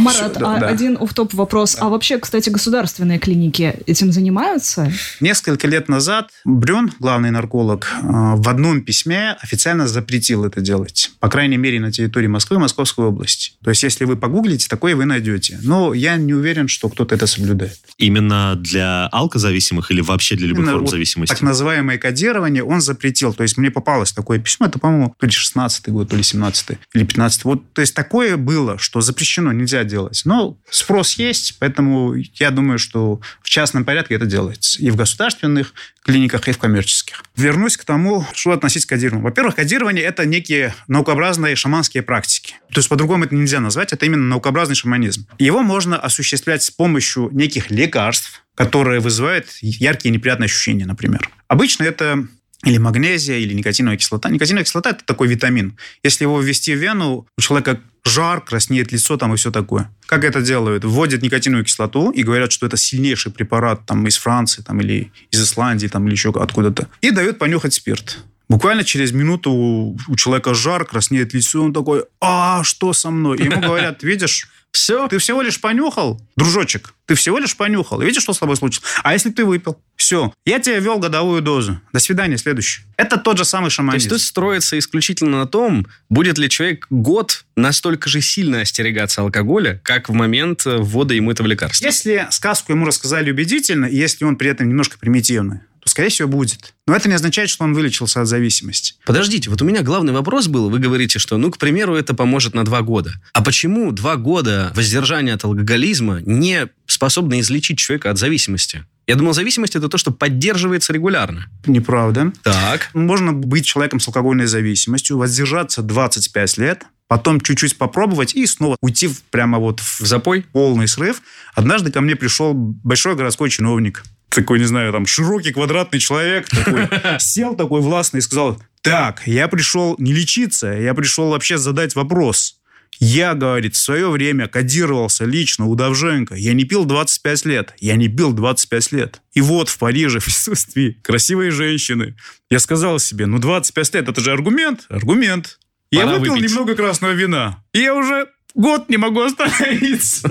Марат, 0.00 0.32
Все, 0.32 0.40
да, 0.40 0.56
а 0.56 0.60
да. 0.60 0.68
один 0.68 0.96
оф-топ 1.00 1.34
вопрос. 1.34 1.76
Да. 1.76 1.86
А 1.86 1.88
вообще, 1.88 2.18
кстати, 2.18 2.50
государственные 2.50 3.18
клиники 3.18 3.76
этим 3.86 4.12
занимаются? 4.12 4.92
Несколько 5.20 5.66
лет 5.68 5.88
назад 5.88 6.30
Брюн, 6.44 6.92
главный 6.98 7.30
нарколог, 7.30 7.88
э, 8.02 8.06
в 8.36 8.48
одном 8.48 8.82
письме 8.82 9.36
официально 9.40 9.86
запретил 9.86 10.44
это 10.44 10.60
делать. 10.60 11.10
По 11.20 11.28
крайней 11.28 11.56
мере, 11.56 11.80
на 11.80 11.92
территории 11.92 12.26
Москвы 12.26 12.56
и 12.56 12.58
Московской 12.60 13.06
области. 13.06 13.52
То 13.62 13.70
есть, 13.70 13.82
если 13.82 14.04
вы 14.04 14.16
погуглите, 14.16 14.68
такое 14.68 14.96
вы 14.96 15.04
найдете. 15.04 15.58
Но 15.62 15.94
я 15.94 16.16
не 16.16 16.34
уверен, 16.34 16.68
что 16.68 16.88
кто-то 16.88 17.14
это 17.14 17.26
соблюдает. 17.26 17.78
Именно 17.98 18.56
для 18.56 19.06
алкозависимых 19.08 19.90
или 19.90 20.00
вообще 20.00 20.36
для 20.36 20.46
любых 20.46 20.60
Именно 20.60 20.72
форм 20.72 20.84
вот 20.84 20.90
зависимости? 20.90 21.32
Так 21.32 21.42
называемое 21.42 21.98
кодирование 21.98 22.64
он 22.64 22.80
запретил. 22.80 23.34
То 23.34 23.42
есть, 23.42 23.56
мне 23.56 23.70
попалось 23.70 24.12
такое 24.12 24.38
письмо, 24.38 24.66
это, 24.66 24.78
по-моему, 24.78 25.14
то 25.18 25.26
ли 25.26 25.32
16 25.32 25.88
год, 25.88 26.08
то 26.08 26.16
ли 26.16 26.22
17 26.22 26.78
или 26.94 27.04
15 27.04 27.44
Вот, 27.44 27.72
то 27.72 27.80
есть, 27.80 27.94
такое 27.94 28.36
было, 28.36 28.78
что 28.78 29.00
запрещено, 29.00 29.52
нельзя 29.52 29.84
делать. 29.90 30.22
Но 30.24 30.56
спрос 30.70 31.14
есть, 31.14 31.56
поэтому 31.58 32.14
я 32.14 32.50
думаю, 32.50 32.78
что 32.78 33.20
в 33.42 33.48
частном 33.50 33.84
порядке 33.84 34.14
это 34.14 34.26
делается. 34.26 34.80
И 34.80 34.90
в 34.90 34.96
государственных 34.96 35.74
клиниках, 36.02 36.48
и 36.48 36.52
в 36.52 36.58
коммерческих. 36.58 37.22
Вернусь 37.36 37.76
к 37.76 37.84
тому, 37.84 38.26
что 38.32 38.52
относить 38.52 38.86
к 38.86 38.88
кодированию. 38.88 39.24
Во-первых, 39.24 39.56
кодирование– 39.56 40.04
это 40.06 40.24
некие 40.24 40.74
наукообразные 40.88 41.56
шаманские 41.56 42.02
практики. 42.02 42.54
То 42.72 42.78
есть 42.78 42.88
по-другому 42.88 43.24
это 43.24 43.34
нельзя 43.34 43.60
назвать, 43.60 43.92
это 43.92 44.06
именно 44.06 44.24
наукообразный 44.24 44.76
шаманизм. 44.76 45.26
Его 45.38 45.62
можно 45.62 45.98
осуществлять 45.98 46.62
с 46.62 46.70
помощью 46.70 47.28
неких 47.32 47.70
лекарств, 47.70 48.42
которые 48.54 49.00
вызывают 49.00 49.48
яркие 49.60 50.12
неприятные 50.12 50.46
ощущения, 50.46 50.86
например. 50.86 51.28
Обычно 51.48 51.84
это 51.84 52.26
или 52.64 52.78
магнезия, 52.78 53.38
или 53.38 53.54
никотиновая 53.54 53.96
кислота. 53.96 54.28
Никотиновая 54.28 54.64
кислота– 54.64 54.90
это 54.90 55.04
такой 55.04 55.28
витамин. 55.28 55.78
Если 56.02 56.24
его 56.24 56.40
ввести 56.40 56.74
в 56.74 56.78
вену, 56.78 57.26
у 57.38 57.40
человека 57.40 57.80
жар, 58.04 58.40
краснеет 58.40 58.92
лицо 58.92 59.16
там 59.16 59.34
и 59.34 59.36
все 59.36 59.50
такое. 59.50 59.90
Как 60.06 60.24
это 60.24 60.40
делают? 60.40 60.84
Вводят 60.84 61.22
никотиновую 61.22 61.64
кислоту 61.64 62.10
и 62.10 62.22
говорят, 62.22 62.52
что 62.52 62.66
это 62.66 62.76
сильнейший 62.76 63.32
препарат 63.32 63.86
там 63.86 64.06
из 64.06 64.16
Франции 64.16 64.62
там, 64.62 64.80
или 64.80 65.12
из 65.30 65.42
Исландии 65.42 65.86
там, 65.86 66.06
или 66.06 66.12
еще 66.12 66.30
откуда-то. 66.30 66.88
И 67.00 67.10
дают 67.10 67.38
понюхать 67.38 67.74
спирт. 67.74 68.18
Буквально 68.48 68.82
через 68.82 69.12
минуту 69.12 69.52
у 69.52 70.16
человека 70.16 70.54
жар, 70.54 70.84
краснеет 70.84 71.34
лицо, 71.34 71.62
он 71.62 71.72
такой, 71.72 72.04
а 72.20 72.64
что 72.64 72.92
со 72.92 73.10
мной? 73.10 73.38
И 73.38 73.44
ему 73.44 73.60
говорят, 73.60 74.02
видишь, 74.02 74.48
все, 74.72 75.08
ты 75.08 75.18
всего 75.18 75.42
лишь 75.42 75.60
понюхал, 75.60 76.20
дружочек, 76.36 76.94
ты 77.06 77.14
всего 77.14 77.38
лишь 77.38 77.56
понюхал. 77.56 78.00
И 78.00 78.06
видишь, 78.06 78.22
что 78.22 78.32
с 78.32 78.38
тобой 78.38 78.56
случилось? 78.56 78.88
А 79.02 79.12
если 79.12 79.30
ты 79.30 79.44
выпил? 79.44 79.80
Все, 79.96 80.32
я 80.44 80.60
тебе 80.60 80.78
вел 80.80 80.98
годовую 80.98 81.42
дозу. 81.42 81.80
До 81.92 81.98
свидания, 81.98 82.38
следующий. 82.38 82.82
Это 82.96 83.16
тот 83.16 83.38
же 83.38 83.44
самый 83.44 83.70
шаманизм. 83.70 84.08
То 84.08 84.14
есть 84.14 84.26
тут 84.26 84.28
строится 84.28 84.78
исключительно 84.78 85.38
на 85.38 85.46
том, 85.46 85.86
будет 86.08 86.38
ли 86.38 86.48
человек 86.48 86.86
год 86.90 87.44
настолько 87.56 88.08
же 88.08 88.20
сильно 88.20 88.60
остерегаться 88.60 89.22
алкоголя, 89.22 89.80
как 89.82 90.08
в 90.08 90.12
момент 90.12 90.62
ввода 90.64 91.14
ему 91.14 91.30
этого 91.30 91.46
лекарства. 91.46 91.84
Если 91.84 92.26
сказку 92.30 92.72
ему 92.72 92.86
рассказали 92.86 93.30
убедительно, 93.30 93.86
и 93.86 93.96
если 93.96 94.24
он 94.24 94.36
при 94.36 94.50
этом 94.50 94.68
немножко 94.68 94.98
примитивный, 94.98 95.60
скорее 95.90 96.08
всего, 96.08 96.28
будет. 96.28 96.74
Но 96.86 96.96
это 96.96 97.08
не 97.08 97.14
означает, 97.14 97.50
что 97.50 97.64
он 97.64 97.74
вылечился 97.74 98.20
от 98.20 98.26
зависимости. 98.26 98.94
Подождите, 99.04 99.50
вот 99.50 99.60
у 99.62 99.64
меня 99.64 99.82
главный 99.82 100.12
вопрос 100.12 100.48
был. 100.48 100.70
Вы 100.70 100.78
говорите, 100.78 101.18
что, 101.18 101.36
ну, 101.36 101.50
к 101.50 101.58
примеру, 101.58 101.94
это 101.94 102.14
поможет 102.14 102.54
на 102.54 102.64
два 102.64 102.82
года. 102.82 103.12
А 103.32 103.42
почему 103.42 103.92
два 103.92 104.16
года 104.16 104.72
воздержания 104.74 105.34
от 105.34 105.44
алкоголизма 105.44 106.20
не 106.24 106.68
способны 106.86 107.40
излечить 107.40 107.78
человека 107.78 108.10
от 108.10 108.18
зависимости? 108.18 108.84
Я 109.06 109.16
думал, 109.16 109.32
зависимость 109.32 109.74
это 109.74 109.88
то, 109.88 109.98
что 109.98 110.12
поддерживается 110.12 110.92
регулярно. 110.92 111.46
Неправда. 111.66 112.32
Так. 112.44 112.90
Можно 112.94 113.32
быть 113.32 113.66
человеком 113.66 113.98
с 113.98 114.06
алкогольной 114.06 114.46
зависимостью, 114.46 115.18
воздержаться 115.18 115.82
25 115.82 116.58
лет, 116.58 116.84
потом 117.08 117.40
чуть-чуть 117.40 117.76
попробовать 117.76 118.34
и 118.36 118.46
снова 118.46 118.76
уйти 118.80 119.08
в, 119.08 119.22
прямо 119.24 119.58
вот 119.58 119.80
в, 119.80 120.00
в 120.00 120.06
запой, 120.06 120.46
полный 120.52 120.86
срыв. 120.86 121.22
Однажды 121.54 121.90
ко 121.90 122.00
мне 122.00 122.14
пришел 122.14 122.54
большой 122.54 123.16
городской 123.16 123.50
чиновник 123.50 124.04
такой, 124.30 124.58
не 124.58 124.64
знаю, 124.64 124.92
там, 124.92 125.06
широкий 125.06 125.52
квадратный 125.52 125.98
человек, 125.98 126.48
такой, 126.48 126.88
сел 127.18 127.54
такой 127.54 127.80
властный 127.80 128.18
и 128.18 128.22
сказал, 128.22 128.60
так, 128.82 129.26
я 129.26 129.48
пришел 129.48 129.94
не 129.98 130.12
лечиться, 130.12 130.68
я 130.68 130.94
пришел 130.94 131.30
вообще 131.30 131.58
задать 131.58 131.94
вопрос. 131.94 132.60
Я, 132.98 133.32
говорит, 133.34 133.76
в 133.76 133.80
свое 133.80 134.10
время 134.10 134.46
кодировался 134.46 135.24
лично 135.24 135.66
у 135.66 135.74
Давженко. 135.74 136.34
Я 136.34 136.52
не 136.52 136.64
пил 136.64 136.84
25 136.84 137.46
лет. 137.46 137.74
Я 137.78 137.96
не 137.96 138.08
пил 138.08 138.34
25 138.34 138.92
лет. 138.92 139.22
И 139.32 139.40
вот 139.40 139.70
в 139.70 139.78
Париже 139.78 140.18
в 140.20 140.24
присутствии 140.24 140.98
красивой 141.02 141.50
женщины 141.50 142.14
я 142.50 142.58
сказал 142.58 142.98
себе, 142.98 143.24
ну 143.24 143.38
25 143.38 143.94
лет, 143.94 144.08
это 144.08 144.20
же 144.20 144.32
аргумент. 144.32 144.84
Аргумент. 144.90 145.58
Пора 145.90 146.12
я 146.12 146.18
выпил 146.18 146.34
выпить. 146.34 146.50
немного 146.50 146.74
красного 146.74 147.12
вина. 147.12 147.64
И 147.72 147.80
я 147.80 147.94
уже 147.94 148.28
год 148.54 148.88
не 148.88 148.96
могу 148.96 149.22
остановиться. 149.22 150.28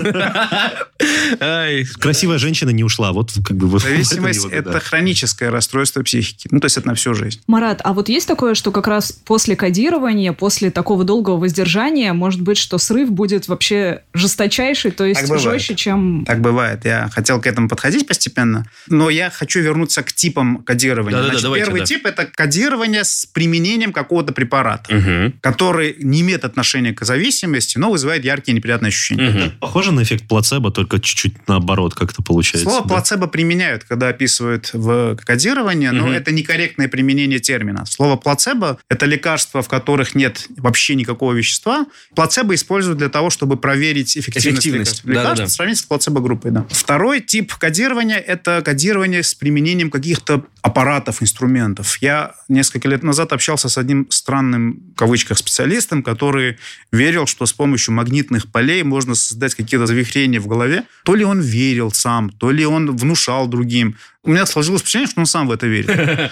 Красивая 2.00 2.38
женщина 2.38 2.70
не 2.70 2.84
ушла. 2.84 3.12
Вот 3.12 3.32
как 3.44 3.56
бы 3.56 3.78
Зависимость– 3.78 4.46
это 4.50 4.80
хроническое 4.80 5.50
расстройство 5.50 6.02
психики. 6.02 6.48
Ну, 6.50 6.60
то 6.60 6.66
есть 6.66 6.76
это 6.76 6.86
на 6.86 6.94
всю 6.94 7.14
жизнь. 7.14 7.40
Марат, 7.46 7.80
а 7.84 7.92
вот 7.92 8.08
есть 8.08 8.26
такое, 8.26 8.54
что 8.54 8.72
как 8.72 8.86
раз 8.86 9.12
после 9.12 9.56
кодирования, 9.56 10.32
после 10.32 10.70
такого 10.70 11.04
долгого 11.04 11.38
воздержания, 11.38 12.12
может 12.12 12.40
быть, 12.40 12.58
что 12.58 12.78
срыв 12.78 13.10
будет 13.10 13.48
вообще 13.48 14.02
жесточайший, 14.14 14.90
то 14.90 15.04
есть 15.04 15.26
жестче, 15.38 15.74
чем... 15.74 16.24
Так 16.26 16.40
бывает. 16.40 16.84
Я 16.84 17.08
хотел 17.12 17.40
к 17.40 17.46
этому 17.46 17.68
подходить 17.68 18.06
постепенно, 18.06 18.66
но 18.88 19.10
я 19.10 19.30
хочу 19.30 19.60
вернуться 19.60 20.02
к 20.02 20.12
типам 20.12 20.58
кодирования. 20.58 21.18
Да, 21.18 21.24
Значит, 21.24 21.42
да, 21.42 21.46
давайте, 21.48 21.66
первый 21.66 21.80
да. 21.80 21.86
тип– 21.86 22.04
это 22.06 22.26
кодирование 22.26 23.04
с 23.04 23.26
применением 23.26 23.92
какого-то 23.92 24.32
препарата, 24.32 24.94
угу. 24.94 25.32
который 25.40 25.96
не 25.98 26.20
имеет 26.20 26.44
отношения 26.44 26.92
к 26.92 27.04
зависимости, 27.04 27.78
но 27.78 27.90
вызывает 27.90 28.09
вызывает 28.10 28.24
яркие 28.24 28.54
неприятные 28.54 28.88
ощущения. 28.88 29.46
Угу. 29.46 29.52
Похоже 29.60 29.92
на 29.92 30.02
эффект 30.02 30.26
плацебо, 30.26 30.70
только 30.70 31.00
чуть-чуть 31.00 31.48
наоборот 31.48 31.94
как-то 31.94 32.22
получается. 32.22 32.68
Слово 32.68 32.82
да? 32.82 32.88
плацебо 32.88 33.26
применяют, 33.26 33.84
когда 33.84 34.08
описывают 34.08 34.70
в 34.72 35.16
кодировании, 35.24 35.88
но 35.88 36.04
угу. 36.04 36.12
это 36.12 36.32
некорректное 36.32 36.88
применение 36.88 37.38
термина. 37.38 37.86
Слово 37.86 38.16
плацебо– 38.16 38.78
это 38.88 39.06
лекарства, 39.06 39.62
в 39.62 39.68
которых 39.68 40.14
нет 40.14 40.46
вообще 40.56 40.94
никакого 40.94 41.32
вещества. 41.32 41.86
Плацебо 42.14 42.54
используют 42.54 42.98
для 42.98 43.08
того, 43.08 43.30
чтобы 43.30 43.56
проверить 43.56 44.16
эффективность, 44.16 44.66
эффективность. 44.66 45.04
лекарств, 45.04 45.26
да, 45.26 45.34
да, 45.34 45.42
да. 45.44 45.48
сравнить 45.48 45.78
с 45.78 45.82
плацебо-группой. 45.82 46.50
Да. 46.50 46.66
Второй 46.70 47.20
тип 47.20 47.54
кодирования– 47.54 48.18
это 48.26 48.62
кодирование 48.64 49.22
с 49.22 49.34
применением 49.34 49.90
каких-то 49.90 50.44
аппаратов, 50.62 51.22
инструментов. 51.22 51.96
Я 52.00 52.34
несколько 52.48 52.88
лет 52.88 53.02
назад 53.02 53.32
общался 53.32 53.68
с 53.68 53.78
одним 53.78 54.06
странным, 54.10 54.82
в 54.94 54.98
кавычках, 54.98 55.38
специалистом, 55.38 56.02
который 56.02 56.58
верил, 56.92 57.26
что 57.26 57.46
с 57.46 57.52
помощью 57.52 57.94
магнитных 58.00 58.50
полей 58.50 58.82
можно 58.82 59.14
создать 59.14 59.54
какие-то 59.54 59.86
завихрения 59.86 60.40
в 60.40 60.46
голове. 60.46 60.84
То 61.04 61.14
ли 61.14 61.24
он 61.24 61.40
верил 61.40 61.92
сам, 61.92 62.30
то 62.30 62.50
ли 62.50 62.64
он 62.64 62.96
внушал 62.96 63.46
другим. 63.46 63.96
У 64.22 64.30
меня 64.30 64.46
сложилось 64.46 64.80
впечатление, 64.80 65.10
что 65.10 65.20
он 65.20 65.26
сам 65.26 65.48
в 65.48 65.50
это 65.50 65.66
верит. 65.66 65.90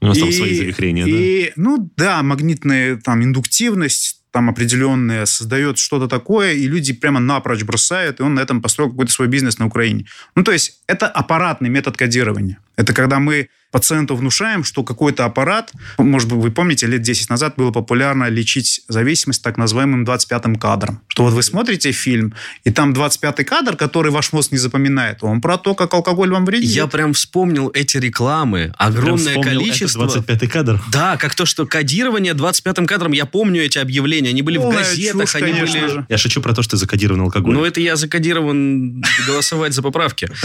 У 0.00 0.06
него 0.06 0.32
свои 0.32 0.56
завихрения, 0.56 1.04
да? 1.04 1.52
Ну 1.56 1.90
да, 1.96 2.22
магнитная 2.22 2.96
там 2.96 3.22
индуктивность, 3.22 4.20
там 4.30 4.48
определенное 4.48 5.26
создает 5.26 5.78
что-то 5.78 6.08
такое, 6.08 6.54
и 6.54 6.66
люди 6.66 6.92
прямо 6.92 7.20
напрочь 7.20 7.62
бросают, 7.62 8.20
и 8.20 8.22
он 8.22 8.34
на 8.34 8.40
этом 8.40 8.62
построил 8.62 8.90
какой-то 8.90 9.12
свой 9.12 9.28
бизнес 9.28 9.58
на 9.58 9.66
Украине. 9.66 10.06
Ну, 10.34 10.42
то 10.42 10.52
есть 10.52 10.80
это 10.86 11.06
аппаратный 11.06 11.68
метод 11.68 11.96
кодирования. 11.96 12.58
Это 12.76 12.92
когда 12.92 13.20
мы 13.20 13.48
пациенту 13.74 14.14
внушаем, 14.14 14.62
что 14.62 14.84
какой-то 14.84 15.24
аппарат, 15.24 15.72
может 15.98 16.28
быть, 16.28 16.38
вы 16.38 16.50
помните, 16.52 16.86
лет 16.86 17.02
10 17.02 17.28
назад 17.28 17.54
было 17.56 17.72
популярно 17.72 18.28
лечить 18.28 18.82
зависимость 18.86 19.42
так 19.42 19.56
называемым 19.56 20.04
25-м 20.04 20.54
кадром. 20.56 21.00
Что 21.08 21.24
вот 21.24 21.32
вы 21.32 21.42
смотрите 21.42 21.90
фильм, 21.90 22.34
и 22.62 22.70
там 22.70 22.92
25-й 22.92 23.42
кадр, 23.42 23.74
который 23.74 24.12
ваш 24.12 24.32
мозг 24.32 24.52
не 24.52 24.58
запоминает, 24.58 25.24
он 25.24 25.40
про 25.40 25.58
то, 25.58 25.74
как 25.74 25.92
алкоголь 25.92 26.30
вам 26.30 26.44
вредит. 26.44 26.70
Я 26.70 26.86
прям 26.86 27.14
вспомнил 27.14 27.68
эти 27.74 27.96
рекламы. 27.96 28.72
Огромное 28.78 29.42
количество. 29.42 30.04
25-й 30.04 30.46
кадр? 30.46 30.80
Да, 30.92 31.16
как 31.16 31.34
то, 31.34 31.44
что 31.44 31.66
кодирование 31.66 32.34
25-м 32.34 32.86
кадром, 32.86 33.10
я 33.10 33.26
помню 33.26 33.64
эти 33.64 33.78
объявления, 33.78 34.28
они 34.28 34.42
были 34.42 34.58
Полная 34.58 34.84
в 34.84 34.88
газетах, 34.88 35.22
чушь, 35.22 35.34
они 35.34 35.52
были... 35.52 35.88
Же. 35.88 36.06
Я 36.08 36.16
шучу 36.16 36.40
про 36.40 36.54
то, 36.54 36.62
что 36.62 36.72
ты 36.72 36.76
закодирован 36.76 37.22
алкоголь. 37.22 37.54
Ну, 37.54 37.64
это 37.64 37.80
я 37.80 37.96
закодирован 37.96 39.02
голосовать 39.26 39.74
за 39.74 39.82
поправки. 39.82 40.28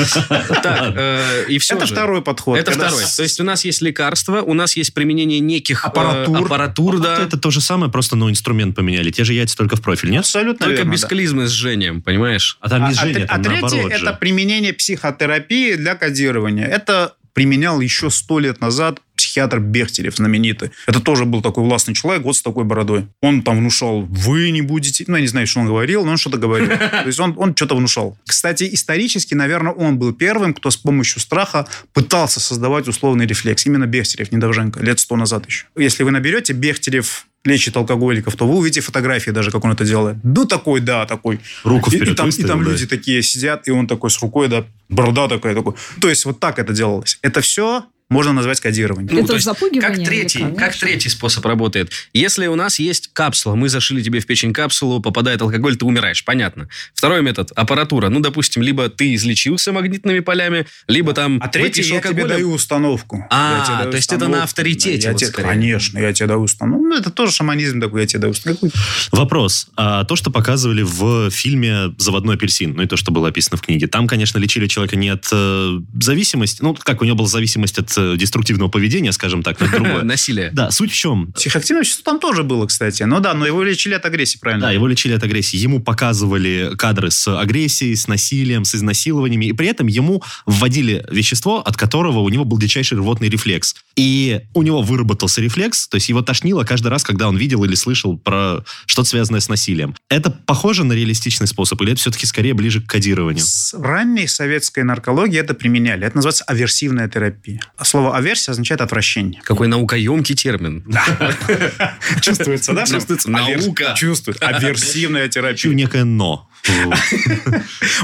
Так, 0.63 0.93
э, 0.95 1.45
и 1.47 1.59
все 1.59 1.75
Это 1.75 1.85
второй 1.85 2.21
подход. 2.21 2.57
Это 2.57 2.71
второй. 2.71 3.03
То 3.19 3.23
есть 3.23 3.41
у 3.41 3.43
нас 3.43 3.65
есть 3.65 3.81
лекарства, 3.81 4.41
у 4.41 4.53
нас 4.53 4.77
есть 4.77 4.93
применение 4.93 5.41
неких 5.41 5.83
аппаратур, 5.83 6.37
э, 6.37 6.45
аппаратур 6.45 6.95
а 6.95 6.99
да. 6.99 7.21
Это 7.21 7.37
то 7.37 7.51
же 7.51 7.59
самое, 7.59 7.91
просто 7.91 8.15
ну, 8.15 8.29
инструмент 8.29 8.77
поменяли. 8.77 9.11
Те 9.11 9.25
же 9.25 9.33
яйца 9.33 9.57
только 9.57 9.75
в 9.75 9.81
профиль, 9.81 10.09
нет? 10.09 10.21
Абсолютно 10.21 10.67
Только 10.67 10.83
верно, 10.83 10.91
без 10.93 11.01
да. 11.01 11.07
клизмы 11.09 11.47
с 11.47 11.51
жжением, 11.51 12.01
понимаешь? 12.01 12.57
А 12.61 12.69
там 12.69 12.85
а, 12.85 12.89
без 12.89 12.97
жжения, 12.97 13.25
а, 13.25 13.27
там 13.27 13.41
а 13.41 13.43
третье– 13.43 13.89
это 13.89 14.13
применение 14.13 14.71
психотерапии 14.71 15.75
для 15.75 15.95
кодирования. 15.95 16.65
Это 16.65 17.15
применял 17.39 17.79
еще 17.79 18.09
сто 18.09 18.37
лет 18.39 18.59
назад 18.59 18.99
психиатр 19.15 19.59
Бехтерев 19.59 20.17
знаменитый. 20.17 20.71
Это 20.87 20.99
тоже 20.99 21.23
был 21.23 21.41
такой 21.41 21.63
властный 21.63 21.93
человек, 21.93 22.25
вот 22.25 22.35
с 22.35 22.41
такой 22.41 22.65
бородой. 22.65 23.07
Он 23.21 23.43
там 23.43 23.59
внушал, 23.59 24.01
вы 24.01 24.51
не 24.51 24.61
будете... 24.61 25.05
Ну, 25.07 25.15
я 25.15 25.21
не 25.21 25.27
знаю, 25.27 25.47
что 25.47 25.61
он 25.61 25.67
говорил, 25.67 26.03
но 26.03 26.11
он 26.11 26.17
что-то 26.17 26.37
говорил. 26.37 26.67
То 26.67 27.03
есть 27.05 27.17
он, 27.17 27.35
он 27.37 27.55
что-то 27.55 27.77
внушал. 27.77 28.17
Кстати, 28.27 28.67
исторически, 28.69 29.35
наверное, 29.35 29.71
он 29.71 29.97
был 29.97 30.11
первым, 30.11 30.53
кто 30.53 30.69
с 30.69 30.75
помощью 30.75 31.21
страха 31.21 31.65
пытался 31.93 32.41
создавать 32.41 32.89
условный 32.89 33.25
рефлекс. 33.25 33.65
Именно 33.65 33.87
Бехтерев, 33.87 34.33
не 34.33 34.37
Довженко, 34.37 34.83
лет 34.83 34.99
сто 34.99 35.15
назад 35.15 35.45
еще. 35.45 35.67
Если 35.77 36.03
вы 36.03 36.11
наберете 36.11 36.51
Бехтерев 36.51 37.25
лечит 37.45 37.77
алкоголиков, 37.77 38.35
то 38.35 38.47
вы 38.47 38.57
увидите 38.57 38.81
фотографии 38.81 39.31
даже, 39.31 39.51
как 39.51 39.63
он 39.63 39.71
это 39.71 39.85
делает. 39.85 40.17
Ну, 40.23 40.45
такой, 40.45 40.81
да, 40.81 41.05
такой. 41.05 41.39
Руку 41.63 41.89
вперед 41.89 42.09
и, 42.09 42.11
и 42.11 42.15
там, 42.15 42.29
и 42.29 42.43
там 42.43 42.63
да. 42.63 42.69
люди 42.69 42.85
такие 42.85 43.21
сидят, 43.21 43.67
и 43.67 43.71
он 43.71 43.87
такой 43.87 44.09
с 44.09 44.21
рукой, 44.21 44.47
да, 44.49 44.65
борода 44.89 45.27
такая, 45.27 45.55
такой. 45.55 45.73
То 46.01 46.09
есть 46.09 46.25
вот 46.25 46.39
так 46.39 46.59
это 46.59 46.73
делалось. 46.73 47.17
Это 47.21 47.41
все 47.41 47.85
можно 48.09 48.33
назвать 48.33 48.59
кодированием. 48.59 49.15
Ну, 49.15 49.23
это 49.23 49.33
есть, 49.33 49.45
запугивание? 49.45 49.81
Как 49.81 50.03
третий, 50.03 50.45
как 50.57 50.75
третий 50.75 51.09
способ 51.09 51.45
работает. 51.45 51.91
Если 52.13 52.47
у 52.47 52.55
нас 52.55 52.79
есть 52.79 53.11
капсула, 53.13 53.55
мы 53.55 53.69
зашили 53.69 54.01
тебе 54.01 54.19
в 54.19 54.25
печень 54.25 54.51
капсулу, 54.51 54.99
попадает 54.99 55.41
алкоголь, 55.41 55.75
ты 55.75 55.85
умираешь, 55.85 56.25
понятно. 56.25 56.67
Второй 56.93 57.21
метод– 57.21 57.51
аппаратура. 57.55 58.09
Ну, 58.09 58.19
допустим, 58.19 58.63
либо 58.63 58.89
ты 58.89 59.13
излечился 59.13 59.71
магнитными 59.71 60.19
полями, 60.21 60.65
либо 60.87 61.13
там 61.13 61.39
А 61.41 61.47
третий, 61.49 61.83
я 61.83 62.01
тебе 62.01 62.25
даю 62.25 62.51
установку. 62.51 63.25
А, 63.29 63.85
то 63.85 63.95
есть 63.95 64.11
это 64.11 64.27
на 64.27 64.43
авторитете 64.43 65.05
я 65.05 65.11
вот 65.11 65.19
тебе, 65.19 65.31
Конечно, 65.31 65.99
я 65.99 66.11
тебе 66.11 66.27
даю 66.27 66.41
установку. 66.41 66.85
Ну, 66.85 66.97
это 66.97 67.11
тоже 67.11 67.31
шаманизм 67.31 67.79
такой, 67.79 68.01
я 68.01 68.07
тебе 68.07 68.21
даю 68.21 68.31
установку. 68.31 68.69
Вопрос. 69.11 69.67
А 69.75 70.03
то, 70.05 70.15
что 70.15 70.31
показывали 70.31 70.81
в 70.81 71.29
фильме 71.29 71.93
«Заводной 71.97 72.35
апельсин», 72.35 72.73
ну 72.73 72.83
и 72.83 72.87
то, 72.87 72.97
что 72.97 73.11
было 73.11 73.27
описано 73.27 73.57
в 73.57 73.61
книге, 73.61 73.87
там, 73.87 74.07
конечно, 74.07 74.39
лечили 74.39 74.67
человека 74.67 74.95
не 74.95 75.09
от 75.09 75.27
э, 75.31 75.79
зависимости, 76.01 76.61
ну, 76.61 76.75
как 76.75 77.01
у 77.01 77.05
него 77.05 77.15
была 77.15 77.27
зависимость 77.27 77.77
от 77.77 77.98
деструктивного 78.17 78.69
поведения, 78.69 79.11
скажем 79.11 79.43
так, 79.43 79.61
это 79.61 79.71
другое. 79.71 80.01
Насилие. 80.03 80.49
Да, 80.51 80.71
суть 80.71 80.91
в 80.91 80.95
чем? 80.95 81.31
Психоактивное 81.33 81.83
вещество 81.83 82.03
там 82.11 82.19
тоже 82.19 82.43
было, 82.43 82.65
кстати. 82.65 83.03
Ну 83.03 83.19
да, 83.19 83.33
но 83.33 83.45
его 83.45 83.63
лечили 83.63 83.93
от 83.93 84.05
агрессии, 84.05 84.37
правильно? 84.37 84.67
Да, 84.67 84.71
его 84.71 84.87
лечили 84.87 85.13
от 85.13 85.23
агрессии. 85.23 85.57
Ему 85.57 85.79
показывали 85.81 86.71
кадры 86.77 87.11
с 87.11 87.27
агрессией, 87.27 87.95
с 87.95 88.07
насилием, 88.07 88.65
с 88.65 88.75
изнасилованиями, 88.75 89.45
и 89.45 89.53
при 89.53 89.67
этом 89.67 89.87
ему 89.87 90.23
вводили 90.45 91.05
вещество, 91.11 91.59
от 91.59 91.77
которого 91.77 92.19
у 92.19 92.29
него 92.29 92.45
был 92.45 92.57
дичайший 92.57 92.97
рвотный 92.97 93.29
рефлекс. 93.29 93.75
И 93.95 94.41
у 94.53 94.61
него 94.63 94.81
выработался 94.81 95.41
рефлекс, 95.41 95.87
то 95.87 95.95
есть 95.95 96.09
его 96.09 96.21
тошнило 96.21 96.63
каждый 96.63 96.87
раз, 96.87 97.03
когда 97.03 97.27
он 97.27 97.37
видел 97.37 97.63
или 97.63 97.75
слышал 97.75 98.17
про 98.17 98.63
что-то 98.85 99.09
связанное 99.09 99.39
с 99.39 99.49
насилием. 99.49 99.95
Это 100.09 100.29
похоже 100.29 100.83
на 100.83 100.93
реалистичный 100.93 101.47
способ, 101.47 101.81
или 101.81 101.91
это 101.91 102.01
все-таки 102.01 102.25
скорее 102.25 102.53
ближе 102.53 102.81
к 102.81 102.87
кодированию? 102.87 103.43
С 103.43 103.73
ранней 103.73 104.27
советской 104.27 104.83
наркологии 104.83 105.39
это 105.39 105.53
применяли. 105.53 106.05
Это 106.05 106.17
называется 106.17 106.43
аверсивная 106.45 107.07
терапия. 107.09 107.61
Слово 107.89 108.15
аверсия 108.15 108.51
означает 108.51 108.81
отвращение. 108.81 109.41
Какой 109.43 109.67
наукоемкий 109.67 110.35
термин. 110.35 110.85
Чувствуется, 112.21 112.73
да? 112.73 112.85
Чувствуется. 112.85 113.31
Наука. 113.31 113.95
Чувствует. 113.97 114.37
Аверсивная 114.43 115.27
терапия. 115.27 115.73
некое 115.73 116.03
«но». 116.03 116.47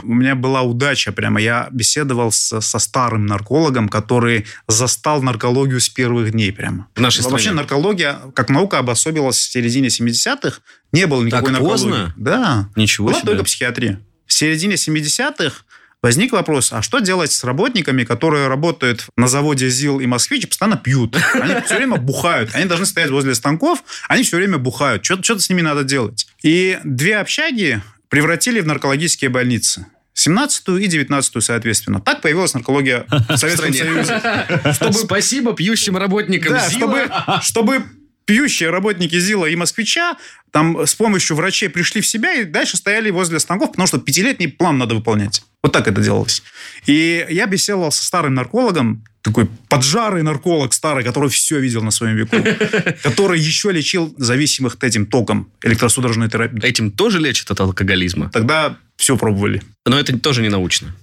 У 0.01 0.11
меня 0.11 0.33
была 0.33 0.63
удача 0.63 1.11
прямо. 1.11 1.39
Я 1.39 1.67
беседовал 1.71 2.31
со, 2.31 2.61
со 2.61 2.79
старым 2.79 3.27
наркологом, 3.27 3.87
который 3.87 4.47
застал 4.67 5.21
наркологию 5.21 5.79
с 5.79 5.87
первых 5.87 6.31
дней 6.31 6.51
прямо. 6.51 6.87
В 6.95 6.99
нашей 6.99 7.21
Вообще 7.21 7.49
стране. 7.49 7.57
наркология, 7.57 8.17
как 8.33 8.49
наука, 8.49 8.79
обособилась 8.79 9.37
в 9.37 9.51
середине 9.51 9.89
70-х. 9.89 10.61
Не 10.93 11.05
было 11.05 11.21
никакой 11.23 11.51
Так 11.51 11.59
наркологии. 11.61 11.91
поздно? 11.91 12.13
Да. 12.17 12.69
Ничего 12.75 13.09
Была 13.09 13.19
себе. 13.19 13.27
только 13.27 13.43
психиатрия. 13.43 13.99
В 14.25 14.33
середине 14.33 14.75
70-х 14.77 15.57
возник 16.05 16.33
вопрос, 16.33 16.71
а 16.71 16.83
что 16.83 16.99
делать 16.99 17.31
с 17.31 17.43
работниками, 17.43 18.03
которые 18.03 18.47
работают 18.47 19.07
на 19.17 19.27
заводе 19.27 19.69
ЗИЛ 19.69 20.01
и 20.01 20.05
Москвич 20.05 20.43
и 20.43 20.47
постоянно 20.47 20.77
пьют? 20.77 21.17
Они 21.33 21.55
все 21.65 21.77
время 21.77 21.97
бухают. 21.97 22.51
Они 22.53 22.65
должны 22.65 22.85
стоять 22.85 23.09
возле 23.09 23.33
станков, 23.33 23.83
они 24.07 24.21
все 24.21 24.37
время 24.37 24.59
бухают. 24.59 25.03
Что-то 25.03 25.39
с 25.39 25.49
ними 25.49 25.61
надо 25.61 25.83
делать. 25.83 26.27
И 26.43 26.77
две 26.83 27.17
общаги 27.17 27.81
превратили 28.09 28.59
в 28.59 28.67
наркологические 28.67 29.29
больницы. 29.31 29.87
17-ю 30.15 30.77
и 30.77 30.87
19-ю, 30.87 31.41
соответственно. 31.41 31.99
Так 31.99 32.21
появилась 32.21 32.53
наркология 32.53 33.05
в 33.09 33.35
Советском. 33.37 33.73
Союзе. 33.73 34.21
Спасибо 34.93 35.53
пьющим 35.53 35.97
работникам 35.97 36.53
Да, 36.53 36.69
ЗИЛа. 36.69 37.01
чтобы, 37.41 37.41
чтобы 37.41 37.83
пьющие 38.25 38.69
работники 38.69 39.17
ЗИЛа 39.17 39.45
и 39.45 39.55
москвича 39.55 40.17
там 40.51 40.85
с 40.85 40.95
помощью 40.95 41.35
врачей 41.35 41.69
пришли 41.69 42.01
в 42.01 42.07
себя 42.07 42.33
и 42.33 42.45
дальше 42.45 42.77
стояли 42.77 43.09
возле 43.09 43.39
станков, 43.39 43.71
потому 43.71 43.87
что 43.87 43.99
пятилетний 43.99 44.47
план 44.47 44.77
надо 44.77 44.95
выполнять. 44.95 45.43
Вот 45.61 45.71
так 45.71 45.87
это 45.87 46.01
делалось. 46.01 46.43
И 46.85 47.25
я 47.29 47.45
беседовал 47.47 47.91
со 47.91 48.05
старым 48.05 48.35
наркологом, 48.35 49.03
такой 49.21 49.49
поджарый 49.67 50.21
нарколог 50.21 50.73
старый, 50.73 51.03
который 51.03 51.29
все 51.29 51.59
видел 51.59 51.81
на 51.81 51.91
своем 51.91 52.15
веку, 52.15 52.37
который 53.03 53.39
еще 53.39 53.71
лечил 53.71 54.13
зависимых 54.17 54.77
этим 54.81 55.07
током 55.07 55.51
электросудорожной 55.63 56.29
терапии. 56.29 56.63
Этим 56.63 56.91
тоже 56.91 57.19
лечат 57.19 57.51
от 57.51 57.59
алкоголизма. 57.59 58.29
Тогда 58.29 58.77
все 58.95 59.17
пробовали. 59.17 59.61
Но 59.85 59.99
это 59.99 60.17
тоже 60.19 60.41
не 60.41 60.49
научно. 60.49 60.95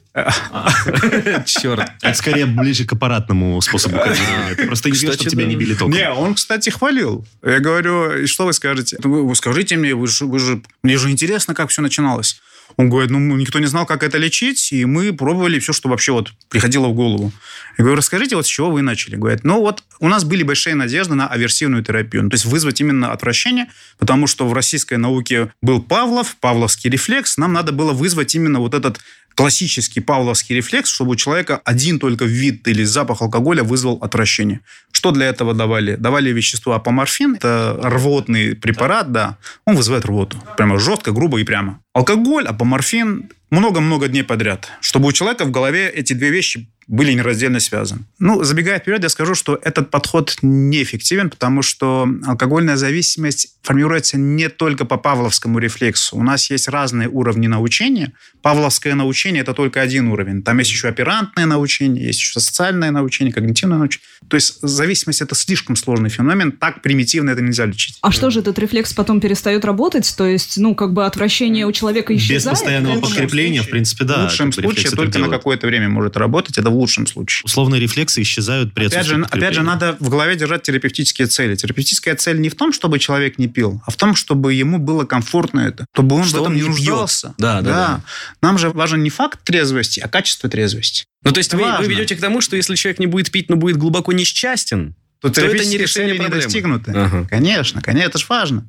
Черт. 1.46 1.90
Это 2.02 2.14
скорее 2.14 2.46
ближе 2.46 2.84
к 2.84 2.92
аппаратному 2.92 3.60
способу 3.62 3.98
кодирования. 3.98 4.54
Ты 4.54 4.66
просто 4.66 4.90
не 4.90 4.96
чтобы 4.96 5.16
тебя 5.16 5.44
не 5.46 5.56
били 5.56 5.74
током. 5.74 5.92
Не, 5.92 6.10
он, 6.10 6.34
кстати, 6.34 6.70
хвалил. 6.70 7.26
Я 7.42 7.60
говорю, 7.60 8.22
и 8.22 8.26
что 8.26 8.44
вы 8.46 8.52
скажете? 8.52 8.98
Вы, 9.02 9.34
скажите 9.34 9.76
мне, 9.76 9.94
вы 9.94 10.06
же, 10.06 10.62
мне 10.82 10.98
же 10.98 11.10
интересно, 11.10 11.54
как 11.54 11.70
все 11.70 11.82
начиналось. 11.82 12.40
Он 12.76 12.88
говорит, 12.88 13.10
ну, 13.10 13.18
никто 13.36 13.58
не 13.58 13.66
знал, 13.66 13.86
как 13.86 14.02
это 14.02 14.18
лечить, 14.18 14.72
и 14.72 14.84
мы 14.84 15.12
пробовали 15.12 15.58
все, 15.58 15.72
что 15.72 15.88
вообще 15.88 16.12
вот 16.12 16.32
приходило 16.48 16.88
в 16.88 16.94
голову. 16.94 17.32
Я 17.78 17.84
говорю, 17.84 17.98
расскажите, 17.98 18.36
вот 18.36 18.46
с 18.46 18.48
чего 18.48 18.70
вы 18.70 18.82
начали? 18.82 19.16
Говорят, 19.16 19.44
ну, 19.44 19.60
вот 19.60 19.82
у 19.98 20.08
нас 20.08 20.24
были 20.24 20.42
большие 20.42 20.74
надежды 20.74 21.14
на 21.14 21.28
аверсивную 21.28 21.82
терапию, 21.84 22.24
ну, 22.24 22.30
то 22.30 22.34
есть 22.34 22.44
вызвать 22.44 22.80
именно 22.80 23.12
отвращение, 23.12 23.66
потому 23.98 24.26
что 24.26 24.46
в 24.46 24.52
российской 24.52 24.96
науке 24.96 25.52
был 25.60 25.82
Павлов, 25.82 26.36
павловский 26.36 26.90
рефлекс, 26.90 27.36
нам 27.36 27.52
надо 27.52 27.72
было 27.72 27.92
вызвать 27.92 28.34
именно 28.34 28.60
вот 28.60 28.74
этот 28.74 29.00
классический 29.34 30.00
павловский 30.00 30.56
рефлекс, 30.56 30.90
чтобы 30.90 31.12
у 31.12 31.16
человека 31.16 31.60
один 31.64 31.98
только 31.98 32.24
вид 32.24 32.66
или 32.68 32.84
запах 32.84 33.22
алкоголя 33.22 33.62
вызвал 33.62 33.98
отвращение. 34.02 34.60
Что 34.90 35.10
для 35.10 35.26
этого 35.26 35.54
давали? 35.54 35.96
Давали 35.96 36.30
вещество 36.30 36.72
апоморфин, 36.72 37.36
это 37.36 37.78
рвотный 37.82 38.54
препарат, 38.54 39.12
да, 39.12 39.38
он 39.64 39.76
вызывает 39.76 40.04
рвоту. 40.04 40.42
Прямо 40.56 40.78
жестко, 40.78 41.12
грубо 41.12 41.40
и 41.40 41.44
прямо. 41.44 41.80
Алкоголь, 41.94 42.46
апоморфин 42.46 43.30
много-много 43.52 44.08
дней 44.08 44.24
подряд, 44.24 44.68
чтобы 44.80 45.08
у 45.08 45.12
человека 45.12 45.44
в 45.44 45.50
голове 45.50 45.88
эти 45.88 46.14
две 46.14 46.30
вещи 46.30 46.68
были 46.88 47.12
нераздельно 47.12 47.60
связаны. 47.60 48.02
Ну, 48.18 48.42
забегая 48.42 48.78
вперед, 48.80 49.02
я 49.02 49.08
скажу, 49.08 49.34
что 49.34 49.58
этот 49.62 49.90
подход 49.90 50.36
неэффективен, 50.42 51.30
потому 51.30 51.62
что 51.62 52.08
алкогольная 52.26 52.76
зависимость 52.76 53.54
формируется 53.62 54.18
не 54.18 54.48
только 54.48 54.84
по 54.84 54.96
павловскому 54.96 55.58
рефлексу. 55.58 56.16
У 56.16 56.22
нас 56.22 56.50
есть 56.50 56.68
разные 56.68 57.08
уровни 57.08 57.46
научения. 57.46 58.12
Павловское 58.42 58.94
научение– 58.94 59.42
это 59.42 59.54
только 59.54 59.80
один 59.80 60.08
уровень. 60.08 60.42
Там 60.42 60.58
есть 60.58 60.70
еще 60.72 60.88
оперантное 60.88 61.46
научение, 61.46 62.04
есть 62.04 62.18
еще 62.18 62.40
социальное 62.40 62.90
научение, 62.90 63.32
когнитивное 63.32 63.78
научение. 63.78 64.04
То 64.28 64.34
есть 64.34 64.58
зависимость– 64.60 65.20
это 65.22 65.36
слишком 65.36 65.76
сложный 65.76 66.10
феномен. 66.10 66.50
Так 66.50 66.82
примитивно 66.82 67.30
это 67.30 67.40
нельзя 67.40 67.66
лечить. 67.66 67.98
А 68.00 68.10
что 68.10 68.30
же 68.30 68.40
этот 68.40 68.58
рефлекс 68.58 68.92
потом 68.92 69.20
перестает 69.20 69.64
работать? 69.64 70.12
То 70.16 70.26
есть, 70.26 70.58
ну, 70.58 70.74
как 70.74 70.92
бы 70.92 71.06
отвращение 71.06 71.66
у 71.66 71.72
человека 71.72 72.12
Без 72.12 72.22
исчезает? 72.22 72.58
постоянного 72.58 72.94
лучшем 72.94 73.10
подкрепления, 73.10 73.41
в 73.50 73.54
случае- 73.64 73.70
принципе, 73.70 74.04
да. 74.04 74.18
в 74.18 74.22
лучшем 74.24 74.52
случае 74.52 74.90
только 74.90 75.18
на 75.18 75.28
какое-то 75.28 75.66
время 75.66 75.88
может 75.88 76.16
работать. 76.16 76.58
Это 76.58 76.70
в 76.70 76.74
лучшем 76.74 77.06
случае. 77.06 77.42
Условные 77.44 77.80
рефлексы 77.80 78.22
исчезают 78.22 78.74
при 78.74 78.86
Опять 78.86 79.06
же, 79.06 79.26
опять 79.30 79.54
же, 79.54 79.62
надо 79.62 79.96
в 80.00 80.08
голове 80.08 80.36
держать 80.36 80.62
терапевтические 80.62 81.28
цели. 81.28 81.54
Терапевтическая 81.54 82.16
цель 82.16 82.40
не 82.40 82.48
в 82.48 82.54
том, 82.54 82.72
чтобы 82.72 82.98
человек 82.98 83.38
не 83.38 83.48
пил, 83.48 83.82
а 83.86 83.90
в 83.90 83.96
том, 83.96 84.14
чтобы 84.14 84.54
ему 84.54 84.78
было 84.78 85.04
комфортно 85.04 85.60
это, 85.60 85.86
чтобы 85.94 86.16
он 86.16 86.24
Что 86.24 86.38
в 86.38 86.40
этом 86.42 86.52
он 86.52 86.58
не 86.58 86.62
нуждался. 86.62 87.34
Да, 87.38 87.60
да, 87.60 87.70
да. 87.70 88.00
Нам 88.40 88.58
же 88.58 88.70
важен 88.70 89.02
не 89.02 89.10
факт 89.10 89.42
трезвости, 89.44 90.00
а 90.00 90.08
качество 90.08 90.48
трезвости. 90.48 91.04
Ну, 91.24 91.32
то 91.32 91.38
есть 91.38 91.54
вы, 91.54 91.64
вы 91.78 91.86
ведете 91.86 92.16
к 92.16 92.20
тому, 92.20 92.40
что 92.40 92.56
если 92.56 92.74
человек 92.74 92.98
не 92.98 93.06
будет 93.06 93.30
пить, 93.30 93.48
но 93.48 93.56
будет 93.56 93.76
глубоко 93.76 94.12
несчастен, 94.12 94.96
То, 95.22 95.30
То 95.30 95.40
это 95.42 95.64
не 95.64 95.78
решение 95.78 96.18
не 96.18 96.28
достигнуты. 96.28 96.90
Ага. 96.92 97.26
Конечно, 97.30 97.80
конечно, 97.80 98.08
это 98.08 98.18
же 98.18 98.26
важно. 98.28 98.66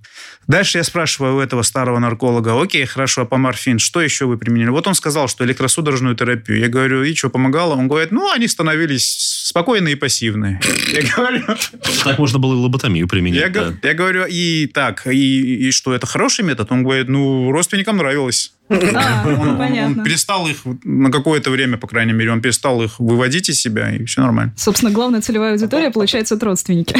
Дальше 0.47 0.77
я 0.77 0.83
спрашиваю 0.83 1.37
у 1.37 1.39
этого 1.39 1.63
старого 1.63 1.97
нарколога, 1.97 2.61
окей, 2.61 2.85
хорошо, 2.85 3.21
апоморфин, 3.21 3.79
что 3.79 4.01
еще 4.01 4.25
вы 4.25 4.37
применили? 4.37 4.69
Вот 4.69 4.85
он 4.85 4.93
сказал, 4.93 5.27
что 5.27 5.43
электросудорожную 5.45 6.15
терапию. 6.15 6.59
Я 6.59 6.67
говорю, 6.67 7.03
и 7.03 7.15
что, 7.15 7.29
помогало? 7.29 7.73
Он 7.73 7.87
говорит, 7.87 8.11
ну, 8.11 8.31
они 8.31 8.47
становились 8.47 9.03
спокойные 9.47 9.93
и 9.93 9.95
пассивные. 9.95 10.59
Я 10.91 11.01
говорю, 11.15 11.43
Так 12.03 12.19
можно 12.19 12.39
было 12.39 12.53
и 12.53 12.57
лоботомию 12.57 13.07
применить. 13.07 13.39
Я, 13.39 13.49
да. 13.49 13.69
го- 13.69 13.77
я 13.81 13.93
говорю, 13.93 14.25
и 14.29 14.67
так, 14.67 15.07
и, 15.07 15.67
и 15.67 15.71
что, 15.71 15.93
это 15.93 16.05
хороший 16.05 16.45
метод? 16.45 16.71
Он 16.71 16.83
говорит, 16.83 17.07
ну, 17.09 17.51
родственникам 17.51 17.97
нравилось. 17.97 18.53
А, 18.95 19.23
Он, 19.25 19.57
ну, 19.57 19.85
он 19.85 20.03
перестал 20.03 20.47
их, 20.47 20.57
на 20.83 21.11
какое-то 21.11 21.49
время, 21.51 21.77
по 21.77 21.87
крайней 21.87 22.13
мере, 22.13 22.31
он 22.31 22.41
перестал 22.41 22.81
их 22.81 22.99
выводить 22.99 23.49
из 23.49 23.59
себя, 23.59 23.91
и 23.91 24.05
все 24.05 24.21
нормально. 24.21 24.53
Собственно, 24.57 24.91
главная 24.91 25.21
целевая 25.21 25.53
аудитория, 25.53 25.91
получается, 25.91 26.35
это 26.35 26.45
родственники. 26.45 26.95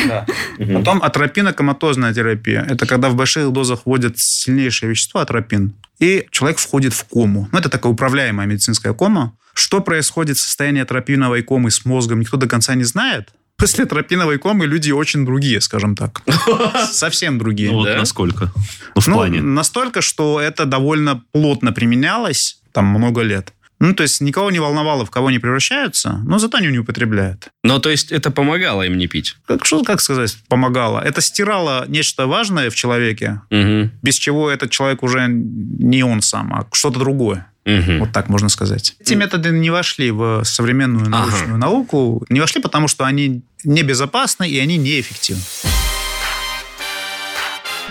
Потом 0.57 1.01
атропинокоматозная 1.01 2.13
терапия. 2.13 2.65
Это 2.69 2.86
когда 2.86 3.09
в 3.09 3.15
больших 3.15 3.51
дозах 3.51 3.81
вводят 3.86 4.17
сильнейшее 4.17 4.89
вещество, 4.89 5.19
атропин, 5.21 5.73
и 5.99 6.25
человек 6.31 6.57
входит 6.57 6.93
в 6.93 7.05
кому. 7.05 7.47
Ну, 7.51 7.59
это 7.59 7.69
такая 7.69 7.91
управляемая 7.91 8.47
медицинская 8.47 8.93
кома. 8.93 9.33
Что 9.53 9.81
происходит 9.81 10.38
в 10.38 10.41
состоянии 10.41 10.81
атропиновой 10.81 11.43
комы 11.43 11.69
с 11.69 11.86
мозгом, 11.86 12.19
никто 12.19 12.38
до 12.38 12.47
конца 12.47 12.73
не 12.75 12.83
знает. 12.83 13.29
После 13.58 13.86
атропиновой 13.86 14.39
комы 14.39 14.66
люди 14.66 14.92
очень 14.92 15.26
другие, 15.26 15.62
скажем 15.62 15.96
так. 15.96 16.22
Совсем 16.92 17.38
другие. 17.38 17.72
Ну, 17.72 17.78
вот 17.78 17.86
Да? 17.88 17.98
насколько? 17.98 18.52
Ну, 18.96 19.02
в 19.02 19.08
Ну, 19.08 19.13
плане. 19.16 19.42
настолько, 19.42 20.02
что 20.02 20.39
это 20.42 20.66
довольно 20.66 21.24
плотно 21.32 21.72
применялось, 21.72 22.60
там, 22.72 22.86
много 22.88 23.22
лет. 23.22 23.54
Ну, 23.80 23.94
то 23.94 24.04
есть, 24.04 24.22
никого 24.22 24.50
не 24.52 24.60
волновало, 24.60 25.06
в 25.06 25.12
кого 25.12 25.28
они 25.28 25.39
превращаются, 25.39 26.22
но 26.26 26.39
зато 26.39 26.58
они 26.58 26.68
не 26.68 26.80
употребляют. 26.80 27.50
но 27.63 27.80
то 27.80 27.89
есть 27.89 28.12
это 28.13 28.32
помогало 28.32 28.84
им 28.84 28.98
не 28.98 29.08
пить. 29.08 29.36
Как, 29.46 29.66
что, 29.66 29.84
как 29.84 30.00
сказать, 30.02 30.38
помогало? 30.48 31.00
Это 31.02 31.20
стирало 31.22 31.86
нечто 31.89 32.28
важное 32.28 32.70
в 32.70 32.76
человеке, 32.76 33.42
Мгм. 33.50 33.92
без 34.02 34.16
чего 34.16 34.50
этот 34.50 34.72
человек 34.72 35.04
уже 35.04 35.28
не 35.28 36.04
он 36.04 36.22
сам, 36.22 36.54
а 36.54 36.66
что-то 36.72 37.00
другое. 37.00 37.48
Мгм. 37.65 37.99
Вот 37.99 38.12
так 38.12 38.28
можно 38.30 38.49
сказать. 38.49 38.95
Эти 38.99 39.13
методы 39.13 39.52
не 39.52 39.69
вошли 39.69 40.12
в 40.12 40.43
современную 40.43 41.08
Ага. 41.08 41.19
научную 41.19 41.58
науку. 41.58 42.26
Не 42.30 42.39
вошли, 42.41 42.62
потому 42.62 42.88
что 42.88 43.06
они 43.06 43.41
небезопасны 43.63 44.49
и 44.49 44.60
они 44.60 44.78
неэффективны. 44.78 45.41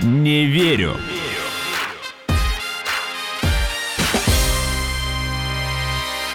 Не 0.02 0.46
верю. 0.46 0.96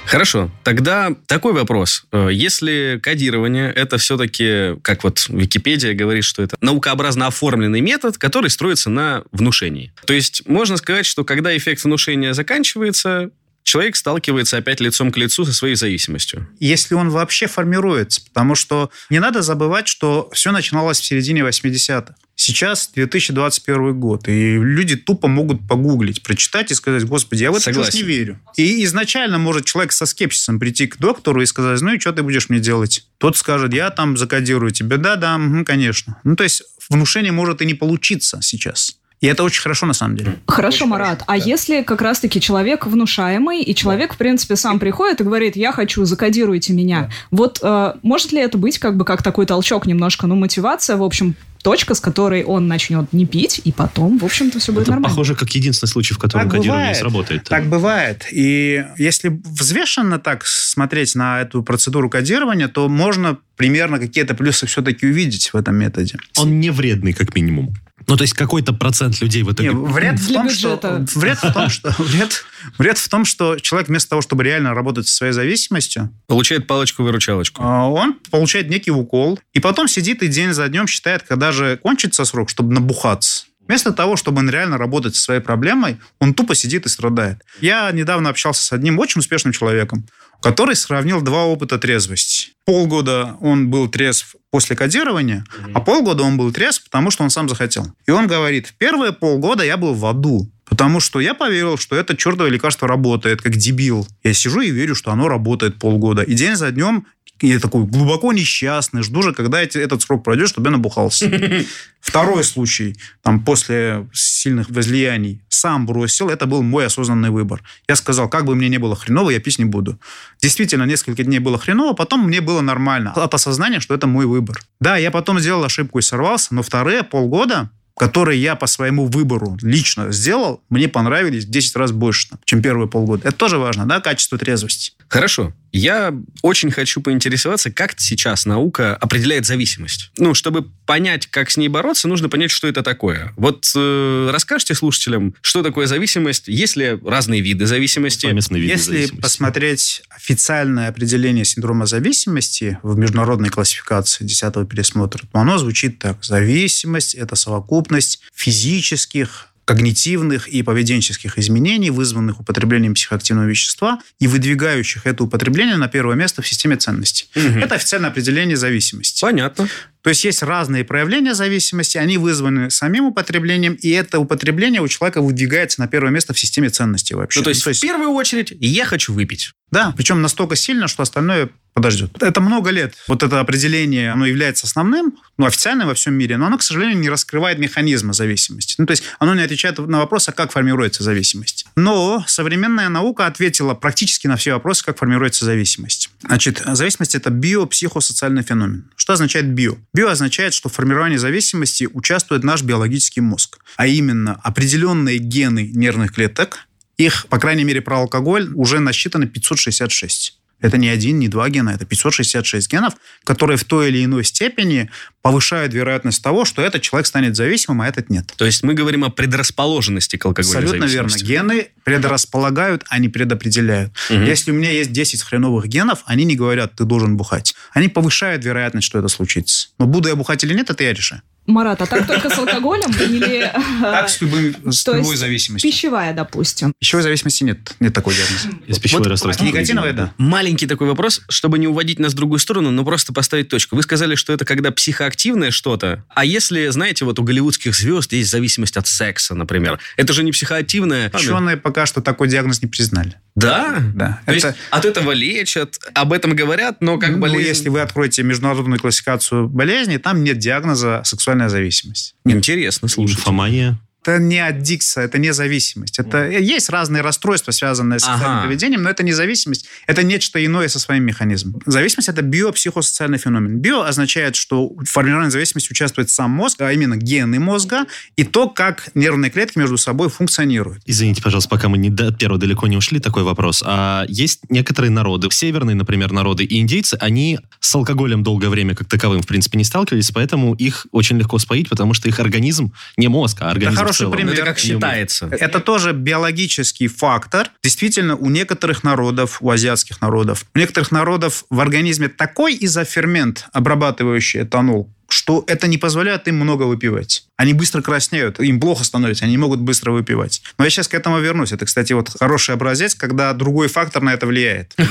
Хорошо, 0.08 0.50
тогда 0.64 1.14
такой 1.28 1.52
вопрос. 1.54 2.06
Э, 2.12 2.30
Если 2.32 3.00
кодирование 3.04 3.72
это 3.72 3.98
все-таки, 3.98 4.76
как 4.82 5.04
вот 5.04 5.26
Википедия 5.28 5.94
говорит, 5.94 6.24
что 6.24 6.42
это 6.42 6.56
наукообразно 6.62 7.28
оформленный 7.28 7.82
метод, 7.82 8.18
который 8.18 8.50
строится 8.50 8.90
на 8.90 9.24
внушении. 9.32 9.92
То 10.06 10.14
есть 10.14 10.48
можно 10.48 10.78
сказать, 10.78 11.06
что 11.06 11.26
когда 11.26 11.56
эффект 11.56 11.84
внушения 11.84 12.34
заканчивается, 12.34 13.32
человек 13.68 13.98
сталкивается 13.98 14.58
опять 14.58 14.80
лицом 14.80 15.12
к 15.12 15.18
лицу 15.18 15.46
со 15.46 15.54
своей 15.54 15.76
зависимостью. 15.76 16.48
Если 16.60 16.96
он 16.96 17.10
вообще 17.10 17.48
формируется, 17.48 18.22
потому 18.22 18.56
что 18.56 18.90
не 19.10 19.20
надо 19.20 19.42
забывать, 19.42 19.90
что 19.90 20.30
все 20.32 20.52
начиналось 20.54 21.02
в 21.02 21.04
середине 21.04 21.42
80-х. 21.42 22.16
Сейчас 22.36 22.90
2021 22.94 24.00
год, 24.00 24.30
и 24.30 24.58
люди 24.58 24.96
тупо 24.96 25.28
могут 25.28 25.68
погуглить, 25.68 26.24
прочитать 26.24 26.72
и 26.72 26.76
сказать, 26.76 27.04
господи, 27.04 27.44
я 27.44 27.52
в 27.52 27.56
это 27.56 27.66
Согласен. 27.66 27.98
не 27.98 28.04
верю. 28.04 28.40
И 28.56 28.86
изначально 28.86 29.38
может 29.38 29.66
человек 29.66 29.92
со 29.92 30.06
скепсисом 30.06 30.60
прийти 30.60 30.88
к 30.88 30.98
доктору 30.98 31.42
и 31.42 31.46
сказать, 31.46 31.82
ну 31.82 31.94
и 31.94 32.00
что 32.00 32.14
ты 32.14 32.24
будешь 32.24 32.48
мне 32.48 32.60
делать? 32.60 33.06
Тот 33.18 33.36
скажет, 33.36 33.74
я 33.74 33.90
там 33.90 34.16
закодирую 34.16 34.72
тебя. 34.72 34.98
Да-да, 34.98 35.38
мгм, 35.38 35.66
конечно. 35.66 36.22
Ну, 36.24 36.36
то 36.38 36.44
есть 36.44 36.64
внушение 36.90 37.34
может 37.34 37.62
и 37.62 37.66
не 37.66 37.74
получиться 37.74 38.40
сейчас. 38.42 38.98
И 39.20 39.26
это 39.26 39.44
очень 39.44 39.62
хорошо 39.62 39.88
на 39.88 39.94
самом 39.94 40.16
деле. 40.16 40.36
Хорошо, 40.48 40.84
Очень 40.86 40.92
Марат. 40.92 41.08
хорошо, 41.22 41.26
А 41.28 41.40
да. 41.40 41.44
если 41.44 41.82
как 41.82 42.02
раз-таки 42.02 42.40
человек 42.40 42.86
внушаемый, 42.86 43.64
и 43.64 43.74
человек, 43.74 44.14
в 44.14 44.18
принципе, 44.18 44.56
сам 44.56 44.78
приходит 44.80 45.22
и 45.22 45.24
говорит, 45.24 45.56
я 45.56 45.72
хочу, 45.72 46.06
закодируйте 46.06 46.74
меня. 46.74 47.10
Вот 47.32 47.60
э, 47.64 47.94
может 48.04 48.32
ли 48.32 48.40
это 48.40 48.60
быть 48.60 48.78
как 48.78 48.96
бы 48.96 49.06
как 49.06 49.24
такой 49.24 49.48
толчок 49.48 49.88
немножко, 49.88 50.28
ну, 50.28 50.36
мотивация, 50.36 50.98
в 50.98 51.04
общем, 51.04 51.34
точка, 51.64 51.96
с 51.96 52.00
которой 52.00 52.44
он 52.44 52.68
начнет 52.68 53.12
не 53.12 53.26
пить, 53.26 53.60
и 53.64 53.72
потом, 53.72 54.20
в 54.20 54.24
общем-то, 54.26 54.60
все 54.60 54.72
будет 54.72 54.84
Это 54.84 54.92
нормально. 54.92 55.10
похоже, 55.10 55.34
как 55.36 55.50
единственный 55.50 55.90
случай, 55.90 56.14
в 56.14 56.20
котором 56.20 56.44
Так 56.44 56.52
кодирование 56.52 56.84
бывает. 56.90 56.98
сработает. 56.98 57.44
Так 57.46 57.66
бывает. 57.66 58.26
И 58.32 58.86
если 59.00 59.30
взвешенно 59.44 60.20
так 60.20 60.46
смотреть 60.46 61.16
на 61.16 61.42
эту 61.42 61.64
процедуру 61.64 62.08
кодирования, 62.10 62.68
то 62.68 62.88
можно 62.88 63.40
примерно 63.56 63.98
какие-то 63.98 64.36
плюсы 64.36 64.68
все-таки 64.68 65.08
увидеть 65.08 65.50
в 65.52 65.56
этом 65.56 65.76
методе. 65.76 66.18
Он 66.38 66.60
не 66.60 66.70
вредный, 66.70 67.14
как 67.14 67.34
минимум. 67.36 67.74
Ну, 68.08 68.16
то 68.16 68.24
есть 68.24 68.34
какой-то 68.34 68.72
процент 68.72 69.20
людей 69.20 69.44
в 69.44 69.52
итоге... 69.52 69.70
Не, 69.70 69.76
вред, 69.76 70.18
в 70.18 70.32
том, 70.32 70.50
что, 70.50 70.80
вред, 71.16 71.40
в 71.40 71.54
том, 71.54 71.70
что, 71.70 71.94
вред, 71.98 72.46
вред 72.78 72.98
в 72.98 73.10
том, 73.10 73.26
что 73.26 73.58
человек 73.60 73.90
вместо 73.90 74.12
того, 74.12 74.22
чтобы 74.22 74.46
реально 74.46 74.74
работать 74.74 75.08
со 75.10 75.16
своей 75.16 75.34
зависимостью, 75.34 76.10
Получает 76.26 76.68
палочку-выручалочку. 76.68 77.62
а, 77.62 77.90
он 77.90 78.14
получает 78.32 78.70
некий 78.70 78.92
укол, 78.92 79.40
и 79.54 79.60
потом 79.60 79.90
сидит 79.90 80.24
и 80.24 80.28
день 80.28 80.54
за 80.54 80.70
днем 80.70 80.88
считает, 80.88 81.24
когда 81.24 81.52
же 81.52 81.78
кончится 81.84 82.24
срок, 82.24 82.50
чтобы 82.50 82.74
набухаться. 82.74 83.47
Вместо 83.68 83.92
того, 83.92 84.16
чтобы 84.16 84.40
он 84.40 84.50
реально 84.50 84.78
работать 84.78 85.16
со 85.16 85.22
своей 85.22 85.42
проблемой, 85.42 85.98
он 86.20 86.34
тупо 86.34 86.56
сидит 86.56 86.86
и 86.86 86.90
страдает. 86.90 87.44
Я 87.60 87.92
недавно 87.92 88.30
общался 88.30 88.64
с 88.64 88.72
одним 88.72 89.00
очень 89.00 89.20
успешным 89.20 89.54
человеком, 89.54 90.08
который 90.42 90.76
сравнил 90.76 91.22
два 91.22 91.46
опыта 91.46 91.78
трезвости. 91.78 92.52
Полгода 92.66 93.38
он 93.42 93.70
был 93.70 93.88
трезв 93.88 94.36
после 94.52 94.76
кодирования, 94.76 95.46
а 95.74 95.82
полгода 95.82 96.24
он 96.24 96.38
был 96.38 96.52
трезв, 96.52 96.84
потому 96.86 97.12
что 97.12 97.24
он 97.24 97.30
сам 97.30 97.50
захотел. 97.50 97.92
И 98.06 98.12
он 98.12 98.28
говорит, 98.28 98.74
первые 98.78 99.14
полгода 99.14 99.64
я 99.64 99.78
был 99.78 99.94
в 99.94 100.06
аду, 100.06 100.52
потому 100.66 101.00
что 101.00 101.20
я 101.20 101.34
поверил, 101.34 101.78
что 101.78 101.96
это 101.96 102.16
чертово 102.16 102.48
лекарство 102.48 102.88
работает, 102.88 103.42
как 103.42 103.56
дебил. 103.56 104.08
Я 104.24 104.34
сижу 104.34 104.62
и 104.62 104.72
верю, 104.72 104.96
что 104.96 105.12
оно 105.12 105.28
работает 105.28 105.80
полгода. 105.80 106.22
И 106.22 106.34
день 106.34 106.56
за 106.56 106.72
днем 106.72 107.06
я 107.42 107.60
такой 107.60 107.86
глубоко 107.86 108.34
несчастный, 108.34 109.04
жду 109.04 109.22
же, 109.22 109.34
когда 109.34 109.62
эти- 109.62 109.78
этот 109.78 110.02
срок 110.02 110.24
пройдет, 110.24 110.50
чтобы 110.50 110.68
я 110.68 110.72
набухался. 110.72 111.30
Второй 112.00 112.44
случай, 112.44 112.96
там, 113.22 113.44
после 113.44 114.08
сильных 114.14 114.70
возлияний, 114.70 115.42
сам 115.50 115.86
бросил, 115.86 116.30
это 116.30 116.46
был 116.46 116.64
мой 116.64 116.86
осознанный 116.86 117.30
выбор. 117.32 117.64
Я 117.90 117.96
сказал, 117.96 118.30
как 118.30 118.46
бы 118.46 118.56
мне 118.56 118.70
не 118.70 118.78
было 118.78 118.96
хреново, 118.96 119.32
я 119.32 119.40
пить 119.40 119.60
не 119.60 119.66
буду. 119.66 120.00
Действительно, 120.42 120.84
несколько 120.84 121.24
дней 121.24 121.40
было 121.40 121.58
хреново, 121.58 121.94
потом 121.94 122.26
мне 122.26 122.40
было 122.40 122.62
нормально. 122.62 123.12
От 123.12 123.34
осознания, 123.34 123.80
что 123.80 123.94
это 123.94 124.08
мой 124.08 124.26
выбор. 124.26 124.60
Да, 124.80 124.96
я 124.98 125.12
потом 125.12 125.40
сделал 125.40 125.64
ошибку 125.64 126.00
и 126.00 126.02
сорвался, 126.02 126.54
но 126.56 126.62
вторые 126.64 127.04
полгода 127.04 127.72
которые 127.98 128.40
я 128.42 128.56
по 128.56 128.68
своему 128.68 129.08
выбору 129.08 129.58
лично 129.62 130.12
сделал, 130.12 130.62
мне 130.70 130.88
понравились 130.88 131.46
в 131.46 131.50
10 131.50 131.76
раз 131.76 131.92
больше, 131.92 132.30
чем 132.46 132.62
первые 132.62 132.88
полгода. 132.88 133.28
Это 133.28 133.38
тоже 133.38 133.58
важно, 133.58 133.86
да, 133.86 134.00
качество 134.00 134.38
трезвости. 134.38 134.92
Хорошо. 135.10 135.54
Я 135.72 136.14
очень 136.42 136.72
хочу 136.72 137.02
поинтересоваться, 137.02 137.72
как 137.72 137.96
сейчас 137.98 138.46
наука 138.46 138.96
определяет 138.96 139.46
зависимость. 139.46 140.12
Ну, 140.18 140.34
чтобы 140.34 140.64
понять, 140.86 141.28
как 141.28 141.52
с 141.52 141.58
ней 141.58 141.68
бороться, 141.68 142.08
нужно 142.08 142.30
понять, 142.30 142.52
что 142.52 142.68
это 142.68 142.84
такое. 142.84 143.34
Вот 143.36 143.70
э, 143.76 144.30
расскажите 144.32 144.76
слушателям, 144.76 145.36
что 145.42 145.64
такое 145.64 145.86
зависимость, 145.88 146.48
есть 146.48 146.78
ли 146.78 146.98
разные 147.06 147.42
виды 147.42 147.66
зависимости. 147.66 148.28
Словесные 148.28 148.62
виды 148.62 148.74
Если 148.74 148.92
зависимости. 148.92 149.22
посмотреть 149.22 150.02
официальное 150.10 150.88
определение 150.88 151.46
синдрома 151.46 151.86
зависимости 151.86 152.80
в 152.82 152.98
международной 152.98 153.50
классификации 153.50 154.24
10 154.24 154.68
пересмотра, 154.70 155.26
то 155.32 155.40
оно 155.40 155.58
звучит 155.58 156.00
так. 156.00 156.24
Зависимость– 156.24 157.14
это 157.16 157.36
совокупность 157.36 157.87
физических, 158.34 159.48
когнитивных 159.68 160.48
и 160.48 160.64
поведенческих 160.64 161.38
изменений, 161.38 161.90
вызванных 161.90 162.40
употреблением 162.40 162.94
психоактивного 162.94 163.48
вещества 163.48 164.00
и 164.18 164.26
выдвигающих 164.26 165.06
это 165.06 165.26
употребление 165.26 165.76
на 165.76 165.90
первое 165.90 166.16
место 166.16 166.42
в 166.42 166.48
системе 166.48 166.78
ценностей. 166.78 167.30
Мгм. 167.36 167.60
Это 167.60 167.76
официальное 167.76 168.10
определение 168.10 168.56
зависимости. 168.56 169.20
Понятно. 169.20 169.68
То 170.08 170.12
есть 170.12 170.24
есть 170.24 170.42
разные 170.42 170.86
проявления 170.86 171.34
зависимости, 171.34 171.98
они 171.98 172.18
вызваны 172.18 172.72
самим 172.72 173.08
употреблением, 173.08 173.74
и 173.74 173.90
это 173.90 174.20
употребление 174.20 174.80
у 174.80 174.88
человека 174.88 175.22
выдвигается 175.22 175.82
на 175.82 175.90
первое 175.90 176.12
место 176.12 176.34
в 176.34 176.40
системе 176.40 176.70
ценностей 176.70 177.14
вообще. 177.14 177.42
Ну, 177.42 177.44
то 177.44 177.50
есть, 177.50 177.66
в 177.66 177.82
первую 177.82 178.12
очередь, 178.12 178.54
я 178.62 178.86
хочу 178.86 179.12
выпить. 179.12 179.52
да, 179.70 179.94
причем 179.98 180.22
настолько 180.22 180.56
сильно, 180.56 180.88
что 180.88 181.04
остальное 181.04 181.50
подождет. 181.74 182.12
Это 182.24 182.40
много 182.40 182.70
лет. 182.70 182.96
Вот 183.08 183.22
это 183.22 183.42
определение, 183.42 184.12
оно 184.12 184.26
является 184.26 184.66
основным, 184.66 185.14
ну, 185.38 185.46
официальным 185.46 185.88
во 185.88 185.94
всем 185.94 186.14
мире, 186.14 186.38
но 186.38 186.46
оно, 186.48 186.58
к 186.58 186.64
сожалению, 186.64 186.98
не 186.98 187.10
раскрывает 187.10 187.60
механизмы 187.60 188.14
зависимости. 188.14 188.76
Ну, 188.78 188.86
то 188.86 188.92
есть 188.92 189.04
оно 189.20 189.36
не 189.36 189.42
отвечает 189.42 189.78
на 189.78 190.00
вопрос, 190.00 190.30
а 190.30 190.32
как 190.32 190.54
формируется 190.54 191.04
зависимость. 191.04 191.66
Но 191.76 192.24
современная 192.28 192.88
наука 192.88 193.28
ответила 193.28 193.74
практически 193.74 194.26
на 194.26 194.38
все 194.38 194.54
вопросы, 194.54 194.86
как 194.86 194.98
формируется 194.98 195.44
зависимость. 195.44 196.07
Значит, 196.22 196.64
зависимость– 196.66 197.16
это 197.16 197.30
биопсихосоциальный 197.30 198.44
феномен. 198.44 198.90
Что 198.96 199.14
означает 199.14 199.54
био? 199.54 199.78
Био 199.94 200.12
означает, 200.12 200.54
что 200.54 200.70
в 200.70 200.74
формировании 200.74 201.18
зависимости 201.18 201.88
участвует 201.94 202.44
наш 202.44 202.64
биологический 202.64 203.22
мозг, 203.22 203.60
а 203.76 203.86
именно 203.88 204.40
определенные 204.44 205.20
гены 205.20 205.70
нервных 205.74 206.14
клеток, 206.14 206.68
их, 206.98 207.28
по 207.28 207.40
крайней 207.40 207.64
мере, 207.64 207.82
про 207.82 208.00
алкоголь 208.00 208.52
уже 208.56 208.80
насчитано 208.80 209.28
566. 209.28 210.37
Это 210.60 210.78
не 210.78 210.90
один, 210.90 211.20
не 211.20 211.28
два 211.28 211.50
гена, 211.50 211.70
это 211.70 211.86
566 211.86 212.72
генов, 212.72 212.94
которые 213.24 213.58
в 213.58 213.64
той 213.64 213.90
или 213.90 214.04
иной 214.04 214.24
степени 214.24 214.90
повышают 215.22 215.74
вероятность 215.74 216.24
того, 216.24 216.46
что 216.46 216.62
этот 216.62 216.82
человек 216.82 217.06
станет 217.06 217.36
зависимым, 217.36 217.82
а 217.82 217.88
этот 217.88 218.10
нет. 218.10 218.34
То 218.38 218.46
есть 218.46 218.64
мы 218.64 218.74
говорим 218.74 219.04
о 219.04 219.10
предрасположенности 219.10 220.16
к 220.16 220.26
алкогольной 220.26 220.64
Абсолютно 220.64 220.86
верно. 220.86 221.16
Гены 221.18 221.68
предрасполагают, 221.84 222.84
а 222.90 222.98
не 222.98 223.10
предопределяют. 223.10 223.94
Мгм. 224.10 224.26
Если 224.26 224.52
у 224.52 224.54
меня 224.56 224.72
есть 224.72 224.92
10 224.92 225.22
хреновых 225.22 225.68
генов, 225.68 226.00
они 226.06 226.26
не 226.26 226.36
говорят, 226.36 226.76
ты 226.76 226.86
должен 226.86 227.18
бухать. 227.18 227.54
Они 227.74 227.88
повышают 227.88 228.44
вероятность, 228.44 228.88
что 228.88 229.00
это 229.00 229.10
случится. 229.10 229.70
Но 229.78 229.86
буду 229.86 230.10
я 230.10 230.16
бухать 230.16 230.44
или 230.44 230.54
нет, 230.54 230.70
это 230.70 230.84
я 230.84 230.94
решаю. 230.94 231.22
Марат, 231.48 231.82
а 231.82 231.86
так 231.86 232.06
только 232.06 232.30
с 232.30 232.38
алкоголем 232.38 232.92
или 232.92 233.44
э, 233.46 233.52
Так 233.82 234.10
с, 234.10 234.22
любым, 234.22 234.72
с 234.72 234.84
то 234.84 234.94
любой 234.94 235.12
есть 235.12 235.22
зависимостью. 235.22 235.72
пищевая, 235.72 236.14
допустим? 236.14 236.74
Пищевой 236.80 237.04
зависимости 237.04 237.44
нет, 237.44 237.58
нет 237.80 237.94
такой 237.94 238.14
диагноза. 238.16 238.50
Из 238.68 238.80
пищевое 238.80 239.04
Вот 239.06 239.12
расстройство. 239.12 239.46
Никотиновая, 239.46 239.94
да. 239.94 240.14
Маленький 240.18 240.68
такой 240.68 240.88
вопрос, 240.88 241.22
чтобы 241.30 241.58
не 241.58 241.68
уводить 241.68 242.00
нас 242.00 242.14
в 242.14 242.16
другую 242.16 242.40
сторону, 242.40 242.72
но 242.72 242.84
просто 242.84 243.14
поставить 243.14 243.48
точку. 243.50 243.76
Вы 243.78 243.84
сказали, 243.84 244.16
что 244.16 244.34
это 244.34 244.46
когда 244.46 244.72
психоактивное 244.72 245.52
что-то. 245.52 246.04
А 246.10 246.26
если, 246.26 246.68
знаете, 246.68 247.06
вот 247.06 247.18
у 247.20 247.24
голливудских 247.24 247.74
звезд 247.76 248.12
есть 248.14 248.30
зависимость 248.30 248.76
от 248.78 248.88
секса, 248.88 249.34
например. 249.34 249.80
Это 249.96 250.14
же 250.14 250.24
не 250.24 250.32
психоактивное. 250.32 251.10
Ученые 251.14 251.58
пока 251.58 251.86
что 251.86 252.02
такой 252.02 252.28
диагноз 252.28 252.62
не 252.62 252.68
признали. 252.68 253.16
Да? 253.36 253.78
Да. 253.96 254.20
То 254.26 254.32
Это- 254.34 254.48
есть 254.48 254.60
от 254.72 254.86
этого 254.86 255.12
лечат, 255.12 255.80
об 255.94 256.12
этом 256.12 256.36
говорят, 256.36 256.82
но 256.82 256.98
как 256.98 257.12
Ну, 257.12 257.18
болезнь... 257.20 257.48
если 257.48 257.70
вы 257.70 257.82
откроете 257.82 258.24
международную 258.24 258.80
классификацию 258.80 259.48
болезней, 259.48 259.98
там 260.00 260.24
нет 260.24 260.40
диагноза 260.40 261.02
сексуальная 261.38 261.50
зависимость. 261.50 262.16
Интересно, 262.26 262.88
слушай. 262.88 263.14
Инфомания. 263.14 263.80
Это 264.08 264.20
не 264.20 264.40
аддикция, 264.40 265.04
это 265.04 265.18
не 265.18 265.34
зависимость. 265.34 266.00
Это 266.00 266.30
есть 266.30 266.70
разные 266.70 267.02
расстройства, 267.02 267.52
связанные 267.52 268.00
с 268.00 268.04
сексуальным 268.04 268.38
Ага. 268.38 268.48
поведением, 268.48 268.84
но 268.84 268.90
это 268.90 269.04
не 269.04 269.12
зависимость, 269.12 269.68
это 269.86 270.02
нечто 270.02 270.44
иное 270.44 270.70
со 270.70 270.80
своим 270.80 271.04
механизмом. 271.04 271.62
Зависимость– 271.66 272.08
это 272.10 272.22
биопсихосоциальный 272.22 273.18
феномен. 273.18 273.58
Био 273.60 273.86
означает, 273.86 274.38
что 274.38 274.70
в 274.70 274.86
формировании 274.86 275.30
зависимости 275.30 275.72
участвует 275.72 276.10
сам 276.10 276.32
мозг, 276.32 276.62
а 276.62 276.72
именно 276.72 276.96
гены 276.96 277.40
мозга, 277.40 277.86
и 278.16 278.24
то, 278.24 278.48
как 278.48 278.90
нервные 278.96 279.30
клетки 279.30 279.60
между 279.60 279.76
собой 279.78 280.10
функционируют. 280.10 280.82
Извините, 280.86 281.22
пожалуйста, 281.22 281.50
пока 281.50 281.68
мы 281.68 281.78
не 281.78 281.90
до, 281.90 282.14
первого 282.14 282.40
далеко 282.40 282.68
не 282.68 282.78
ушли, 282.78 283.00
такой 283.00 283.24
вопрос. 283.24 283.62
А 283.66 284.06
есть 284.08 284.40
некоторые 284.50 284.90
народы, 284.90 285.28
северные, 285.32 285.76
например, 285.76 286.14
народы 286.14 286.46
и 286.46 286.62
индейцы, 286.62 286.98
они 287.02 287.40
с 287.60 287.76
алкоголем 287.76 288.24
долгое 288.24 288.48
время 288.48 288.74
как 288.74 288.88
таковым, 288.88 289.22
в 289.22 289.28
принципе, 289.28 289.58
не 289.58 289.66
сталкивались, 289.66 290.12
поэтому 290.12 290.54
их 290.56 290.88
очень 290.94 291.18
легко 291.18 291.40
споить, 291.40 291.68
потому 291.68 291.94
что 291.94 292.08
их 292.08 292.20
организм 292.22 292.72
не 292.96 293.10
мозг, 293.10 293.42
а 293.42 293.52
организм 293.52 293.84
в 293.84 293.97
хороший 293.98 294.12
целом. 294.12 294.12
Пример. 294.12 294.34
это 294.34 294.46
как 294.46 294.60
считается. 294.60 295.28
Это 295.32 295.60
тоже 295.60 295.94
биологический 295.94 296.88
фактор. 296.88 297.50
Действительно, 297.64 298.16
у 298.16 298.30
некоторых 298.30 298.84
народов, 298.84 299.38
у 299.42 299.50
азиатских 299.50 300.02
народов, 300.02 300.46
у 300.54 300.60
некоторых 300.60 300.92
народов 300.92 301.46
в 301.50 301.60
организме 301.60 302.08
такой 302.08 302.58
изофермент, 302.60 303.46
обрабатывающий 303.52 304.44
этанол, 304.44 304.94
что 305.10 305.44
это 305.48 305.68
не 305.68 305.78
позволяет 305.78 306.28
им 306.28 306.36
много 306.36 306.64
выпивать. 306.64 307.26
Они 307.38 307.54
быстро 307.54 307.82
краснеют, 307.82 308.40
им 308.40 308.60
плохо 308.60 308.84
становится, 308.84 309.26
они 309.26 309.34
не 309.34 309.38
могут 309.38 309.60
быстро 309.60 309.92
выпивать. 309.92 310.42
Но 310.58 310.66
я 310.66 310.70
сейчас 310.70 310.88
к 310.88 310.94
этому 310.94 311.20
вернусь. 311.20 311.52
Это, 311.52 311.66
кстати, 311.66 311.94
вот 311.94 312.10
хороший 312.20 312.56
образец, 312.56 312.96
когда 312.96 313.32
другой 313.34 313.68
фактор 313.68 314.02
на 314.02 314.14
это 314.14 314.26
влияет. 314.26 314.76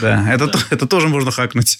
Да, 0.00 0.32
это, 0.32 0.86
тоже 0.88 1.06
можно 1.06 1.30
хакнуть. 1.30 1.78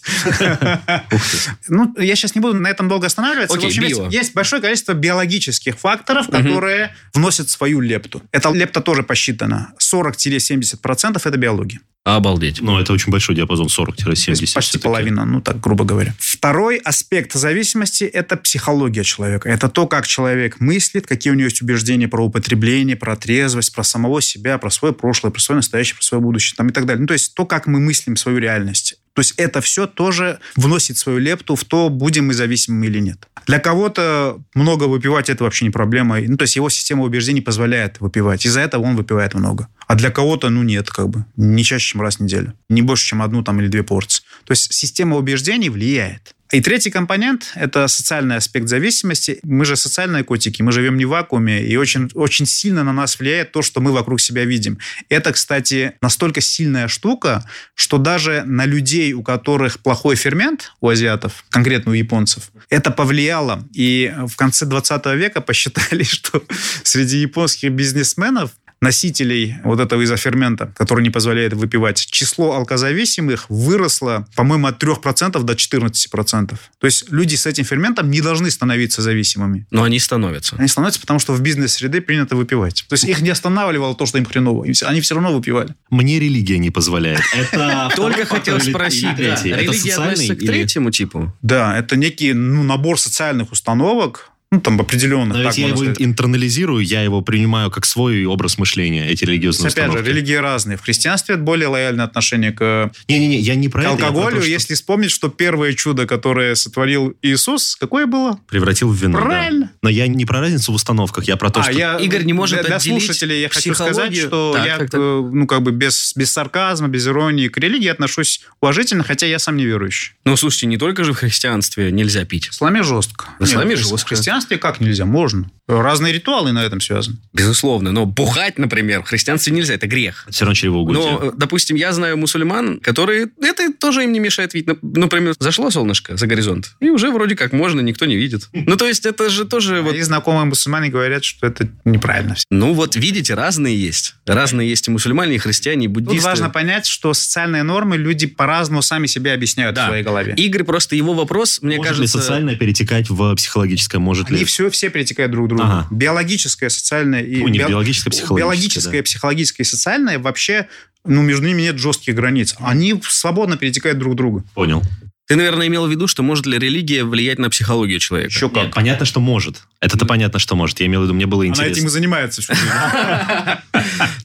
Ну, 1.69 1.93
я 1.99 2.15
сейчас 2.15 2.37
не 2.37 2.41
буду 2.41 2.55
на 2.61 2.69
этом 2.69 2.89
долго 2.89 3.07
останавливаться. 3.07 3.59
В 3.59 3.65
общем, 3.65 4.09
есть 4.09 4.33
большое 4.35 4.63
количество 4.63 4.93
биологических 4.93 5.77
факторов, 5.77 6.29
которые 6.29 6.95
вносят 7.13 7.51
свою 7.51 7.81
лепту. 7.81 8.23
Эта 8.31 8.51
лепта 8.51 8.81
тоже 8.81 9.03
посчитана. 9.03 9.73
40-70% 9.81 11.21
это 11.25 11.37
биология. 11.37 11.81
Обалдеть. 12.05 12.61
Ну, 12.61 12.81
это 12.81 12.93
очень 12.93 13.13
большой 13.13 13.37
диапазон, 13.37 13.69
40-70. 13.69 14.25
То 14.25 14.31
есть 14.33 14.55
почти 14.55 14.79
половина, 14.79 15.25
ну 15.25 15.41
так, 15.41 15.61
грубо 15.61 15.85
говоря. 15.85 16.15
Второй 16.19 16.79
аспект 16.79 17.33
зависимости– 17.33 18.03
это 18.13 18.37
психология 18.37 19.05
человека. 19.05 19.49
Это 19.49 19.69
то, 19.69 19.87
как 19.87 20.09
человек 20.09 20.59
мыслит, 20.59 21.07
какие 21.07 21.33
у 21.33 21.37
него 21.37 21.45
есть 21.45 21.63
убеждения 21.63 22.09
про 22.09 22.25
употребление, 22.25 22.97
про 22.97 23.15
трезвость, 23.15 23.73
про 23.73 23.85
самого 23.85 24.21
себя, 24.21 24.59
про 24.59 24.69
свое 24.71 24.93
прошлое, 24.93 25.31
про 25.31 25.41
свое 25.41 25.57
настоящее, 25.59 25.95
про 25.95 26.03
свое 26.03 26.21
будущее 26.21 26.57
там, 26.57 26.71
и 26.71 26.73
так 26.73 26.87
далее. 26.87 27.03
Ну, 27.03 27.07
то 27.07 27.15
есть 27.15 27.35
то, 27.35 27.47
как 27.47 27.69
мы 27.69 27.79
мыслим 27.79 28.17
свою 28.17 28.39
реальность. 28.39 28.99
То 29.15 29.21
есть 29.21 29.35
это 29.37 29.61
все 29.61 29.87
тоже 29.87 30.39
вносит 30.57 30.97
свою 30.97 31.19
лепту 31.19 31.55
в 31.55 31.65
то, 31.65 31.89
будем 31.89 32.29
мы 32.29 32.35
зависимыми 32.35 32.87
или 32.87 32.99
нет. 32.99 33.29
Для 33.47 33.59
кого-то 33.59 34.41
много 34.55 34.85
выпивать– 34.85 35.29
это 35.31 35.45
вообще 35.45 35.67
не 35.67 35.71
проблема. 35.71 36.21
Ну, 36.21 36.37
то 36.37 36.43
есть 36.43 36.57
его 36.57 36.71
система 36.71 37.05
убеждений 37.05 37.41
позволяет 37.41 38.01
выпивать. 38.01 38.47
Из-за 38.47 38.61
этого 38.61 38.83
он 38.83 38.97
выпивает 38.97 39.35
много. 39.35 39.69
А 39.87 39.95
для 39.95 40.11
кого-то, 40.11 40.49
ну, 40.49 40.63
нет, 40.63 40.89
как 40.91 41.09
бы. 41.09 41.25
Не 41.37 41.65
чаще, 41.65 41.93
чем 41.93 42.01
раз 42.01 42.17
в 42.17 42.21
неделю. 42.21 42.55
Не 42.69 42.83
больше, 42.83 43.07
чем 43.07 43.23
одну 43.23 43.43
там 43.43 43.61
или 43.61 43.69
две 43.69 43.83
порции. 43.83 44.25
То 44.45 44.53
есть 44.53 44.73
система 44.73 45.17
убеждений 45.17 45.71
влияет. 45.71 46.35
И 46.53 46.61
третий 46.61 46.91
компонент– 46.91 47.53
это 47.55 47.89
социальный 47.89 48.37
аспект 48.37 48.69
зависимости. 48.69 49.41
Мы 49.43 49.65
же 49.65 49.75
социальные 49.75 50.23
котики, 50.23 50.61
мы 50.61 50.71
живем 50.71 50.99
не 50.99 51.07
в 51.07 51.09
вакууме, 51.09 51.65
и 51.65 51.77
очень, 51.77 52.11
очень 52.13 52.45
сильно 52.45 52.85
на 52.85 52.93
нас 52.93 53.19
влияет 53.19 53.53
то, 53.53 53.63
что 53.63 53.81
мы 53.81 53.91
вокруг 53.91 54.21
себя 54.21 54.45
видим. 54.45 54.79
Это, 55.09 55.33
кстати, 55.33 55.95
настолько 56.03 56.43
сильная 56.43 56.89
штука, 56.89 57.49
что 57.75 57.97
даже 57.97 58.43
на 58.45 58.67
людей, 58.67 59.15
у 59.15 59.23
которых 59.23 59.81
плохой 59.81 60.15
фермент, 60.15 60.73
у 60.83 60.91
азиатов, 60.91 61.47
конкретно 61.49 61.93
у 61.93 61.95
японцев, 61.95 62.51
это 62.69 62.91
повлияло. 62.91 63.67
И 63.73 64.13
в 64.27 64.37
конце 64.37 64.67
20 64.67 65.07
века 65.17 65.41
посчитали, 65.41 66.03
что 66.03 66.43
среди 66.83 67.17
японских 67.17 67.73
бизнесменов 67.73 68.51
носителей 68.83 69.57
вот 69.65 69.81
этого 69.81 70.05
изофермента, 70.05 70.73
который 70.77 71.03
не 71.03 71.11
позволяет 71.11 71.55
выпивать, 71.55 72.05
число 72.11 72.53
алкозависимых 72.53 73.47
выросло, 73.49 74.27
по-моему, 74.35 74.67
от 74.67 74.83
3% 74.83 75.43
до 75.43 75.53
14%. 75.53 76.49
То 76.79 76.87
есть 76.87 77.11
люди 77.11 77.37
с 77.37 77.47
этим 77.47 77.65
ферментом 77.65 78.11
не 78.11 78.21
должны 78.21 78.51
становиться 78.51 79.01
зависимыми. 79.01 79.67
Но 79.71 79.85
они 79.85 79.99
становятся. 79.99 80.57
Они 80.59 80.69
становятся, 80.69 81.01
потому 81.01 81.21
что 81.21 81.33
в 81.33 81.41
бизнес-среде 81.41 82.01
принято 82.01 82.37
выпивать. 82.37 82.85
То 82.89 82.95
есть 82.95 83.05
их 83.05 83.21
не 83.21 83.31
останавливало 83.31 83.95
то, 83.95 84.05
что 84.05 84.19
им 84.19 84.25
хреново. 84.25 84.67
Они 84.85 85.01
все 85.01 85.15
равно 85.15 85.33
выпивали. 85.33 85.75
Мне 85.89 86.19
религия 86.19 86.59
не 86.59 86.71
позволяет. 86.71 87.23
Это 87.35 87.91
Только 87.97 88.27
хотел 88.27 88.61
спросить, 88.61 89.17
религия 89.17 89.95
относится 89.95 90.35
к 90.35 90.43
или- 90.43 90.47
третьему 90.47 90.91
типу? 90.91 91.33
Да, 91.43 91.79
это 91.79 91.97
некий 91.97 92.33
ну, 92.33 92.63
набор 92.63 92.99
социальных 92.99 93.53
установок, 93.53 94.32
ну, 94.53 94.61
там, 94.61 94.79
определенных, 94.81 95.37
Но 95.39 95.43
так 95.45 95.53
ведь 95.53 95.59
я 95.59 95.69
его 95.69 95.79
сказать. 95.79 96.01
интернализирую, 96.01 96.85
я 96.85 97.03
его 97.03 97.23
принимаю 97.23 97.71
как 97.71 97.87
свой 97.87 98.27
образ 98.27 98.59
мышления, 98.59 99.09
эти 99.09 99.25
религиозные 99.25 99.71
Опять 99.71 99.91
же, 99.91 100.03
религии 100.03 100.35
разные. 100.35 100.77
В 100.77 100.83
христианстве 100.83 101.37
это 101.37 101.43
более 101.43 101.69
лояльное 101.69 102.05
отношение 102.05 102.53
к 102.53 102.93
Не-не-не, 103.09 103.39
я 103.41 103.55
не 103.55 103.69
про 103.71 103.83
к 103.83 103.85
это, 103.87 103.91
я 103.93 103.97
про 103.97 104.07
алкоголю, 104.09 104.37
то, 104.37 104.43
что 104.43 104.51
если 104.51 104.75
вспомнить, 104.75 105.11
что 105.11 105.31
первое 105.31 105.73
чудо, 105.73 106.07
которое 106.07 106.55
сотворил 106.55 107.17
Иисус, 107.23 107.77
какое 107.81 108.05
было? 108.07 108.39
Превратил 108.49 108.91
в 108.91 108.95
вино, 108.95 109.19
да. 109.19 109.25
Правильно. 109.25 109.73
Но 109.83 109.89
я 109.89 110.07
не 110.07 110.27
про 110.27 110.41
разницу 110.41 110.71
в 110.71 110.75
установках, 110.75 111.25
я 111.25 111.39
про 111.39 111.49
то, 111.49 111.61
А, 111.61 111.63
что... 111.65 111.73
я, 111.73 111.97
Игорь 111.97 112.25
не 112.25 112.35
может 112.35 112.61
для, 112.61 112.69
для 112.69 112.81
слушателей 112.81 113.41
я 113.41 113.49
хочу 113.49 113.75
сказать, 113.75 114.15
что 114.15 114.53
Так, 114.55 114.67
я, 114.67 114.79
так. 114.79 114.91
э, 114.93 115.31
ну, 115.33 115.47
как 115.47 115.63
бы 115.63 115.73
без, 115.73 116.13
без 116.15 116.31
сарказма, 116.31 116.89
без 116.89 117.07
иронии 117.09 117.49
к 117.49 117.57
религии 117.57 117.89
отношусь 117.89 118.43
уважительно, 118.61 119.03
хотя 119.03 119.27
я 119.27 119.39
сам 119.39 119.57
не 119.57 119.65
верующий. 119.65 120.13
Ну, 120.27 120.37
слушайте, 120.37 120.67
не 120.67 120.77
только 120.77 121.05
же 121.05 121.15
в 121.15 121.17
христианстве 121.17 121.91
нельзя 121.91 122.27
пить. 122.27 122.49
В 122.49 122.53
исламе 122.53 122.83
жестко. 122.83 123.31
В 123.39 123.45
исламе 123.45 123.77
жестко. 123.77 123.97
В 123.97 124.05
христианстве 124.05 124.42
как 124.59 124.81
нельзя? 124.81 125.05
Можно. 125.05 125.51
Разные 125.69 126.13
ритуалы 126.13 126.53
на 126.53 126.65
этом 126.65 126.81
связаны. 126.81 127.19
Безусловно. 127.33 127.93
Но 127.93 128.05
бухать, 128.05 128.59
например, 128.59 129.03
в 129.03 129.07
христианстве 129.07 129.53
нельзя, 129.53 129.75
это 129.75 129.87
грех. 129.87 130.27
Все 130.31 130.45
равно 130.45 130.55
чревоугодие. 130.55 131.03
Но, 131.03 131.29
э, 131.29 131.31
допустим, 131.37 131.77
я 131.77 131.93
знаю 131.93 132.17
мусульман, 132.19 132.81
которые... 132.81 133.29
Это 133.41 133.73
тоже 133.73 134.05
им 134.05 134.13
не 134.13 134.19
мешает 134.21 134.55
видеть. 134.55 134.69
Нап- 134.71 134.79
Например, 134.83 135.35
зашло 135.39 135.71
солнышко 135.71 136.17
за 136.17 136.27
горизонт, 136.27 136.75
и 136.81 136.91
уже 136.91 137.11
вроде 137.11 137.37
как 137.37 137.53
можно, 137.53 137.81
никто 137.81 138.07
не 138.07 138.17
видит. 138.17 138.49
Ну, 138.53 138.77
то 138.77 138.87
есть, 138.87 139.07
это 139.07 139.31
же 139.31 139.45
тоже... 139.45 139.83
Вот, 139.83 139.93
Мои 139.93 140.01
знакомые 140.03 140.45
мусульмане 140.47 140.89
говорят, 140.91 141.25
что 141.25 141.47
это 141.47 141.69
неправильно. 141.85 142.35
ну, 142.51 142.73
вот 142.75 142.97
видите, 142.97 143.35
разные 143.35 143.81
есть. 143.81 144.17
Разные 144.27 144.69
есть 144.69 144.89
и 144.89 144.91
мусульмане, 144.91 145.37
и 145.37 145.39
христиане, 145.39 145.87
и 145.87 145.89
Тут 145.89 146.03
буддисты. 146.05 146.27
важно 146.29 146.51
понять, 146.51 146.87
что 146.87 147.15
социальные 147.15 147.63
нормы 147.63 147.97
люди 147.97 148.27
по-разному 148.27 148.83
сами 148.83 149.07
себе 149.07 149.33
объясняют 149.33 149.77
Да. 149.77 149.85
в 149.85 149.89
своей 149.89 150.03
голове. 150.03 150.35
Игорь, 150.37 150.65
просто 150.65 150.97
его 150.97 151.15
вопрос, 151.15 151.61
мне 151.63 151.77
Может 151.77 151.93
кажется... 151.99 152.19
ли 152.19 152.23
социальное 152.23 152.57
перетекать 152.57 153.09
в 153.11 153.35
психологическое? 153.37 153.99
Может 153.99 154.29
Они 154.29 154.41
ли... 154.41 154.45
все, 154.45 154.69
все 154.71 154.91
перетекают 154.91 155.31
друг 155.33 155.47
к 155.47 155.49
другу. 155.49 155.62
Ага. 155.63 155.87
Биологическое, 155.91 156.69
социальное 156.69 157.23
и... 157.23 157.43
Не 157.43 157.59
био- 157.59 157.69
биологическое, 157.69 158.11
психологическое, 158.11 158.41
Биологическое, 158.41 159.01
да. 159.01 159.05
психологическое 159.05 159.63
и 159.63 159.67
социальное 159.67 160.19
вообще, 160.19 160.69
ну, 161.05 161.23
между 161.23 161.47
ними 161.47 161.63
нет 161.63 161.79
жестких 161.79 162.15
границ. 162.15 162.55
Они 162.59 163.01
свободно 163.09 163.57
перетекают 163.57 163.99
друг 163.99 164.15
друга. 164.17 164.45
Понял. 164.55 164.83
Ты, 165.29 165.37
наверное, 165.37 165.69
имел 165.69 165.87
в 165.87 165.91
виду, 165.91 166.09
что 166.09 166.23
может 166.23 166.47
ли 166.47 166.59
религия 166.59 167.05
влиять 167.05 167.39
на 167.39 167.49
психологию 167.49 167.99
человека? 168.01 168.31
Еще 168.33 168.51
как. 168.51 168.65
Нет, 168.65 168.75
понятно, 168.75 169.07
что 169.07 169.21
может. 169.21 169.63
Это-то 169.81 170.05
понятно, 170.05 170.39
что 170.39 170.57
может. 170.57 170.81
Я 170.81 170.87
имел 170.87 171.01
в 171.01 171.05
виду, 171.05 171.15
мне 171.15 171.27
было 171.27 171.45
Она 171.45 171.53
этим 171.53 171.63
и 171.65 171.69
интересно. 171.69 171.89
занимается. 171.91 172.43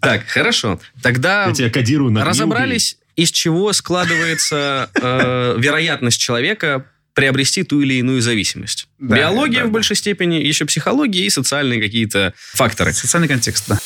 Так, 0.02 0.28
хорошо. 0.28 0.80
Тогда 1.02 1.46
Я 1.48 1.54
тебя 1.54 1.70
кодирую 1.70 2.12
на 2.12 2.26
разобрались, 2.26 2.98
из 3.16 3.32
чего 3.32 3.74
складывается 3.74 4.90
э, 4.96 5.56
вероятность 5.58 6.20
человека 6.20 6.86
приобрести 7.18 7.64
ту 7.64 7.82
или 7.82 7.96
иную 7.96 8.22
зависимость. 8.22 8.88
Да, 9.00 9.16
Биология 9.16 9.62
да, 9.62 9.64
в 9.64 9.70
да. 9.70 9.74
большей 9.74 9.96
степени, 9.96 10.36
еще 10.36 10.66
психология 10.66 11.26
и 11.26 11.32
социальные 11.32 11.82
какие-то 11.82 12.36
факторы. 12.38 12.94
Социальный 12.94 13.28
контекст, 13.28 13.68
да. 13.68 13.80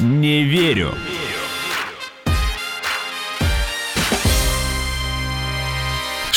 Не 0.00 0.42
верю. 0.42 0.96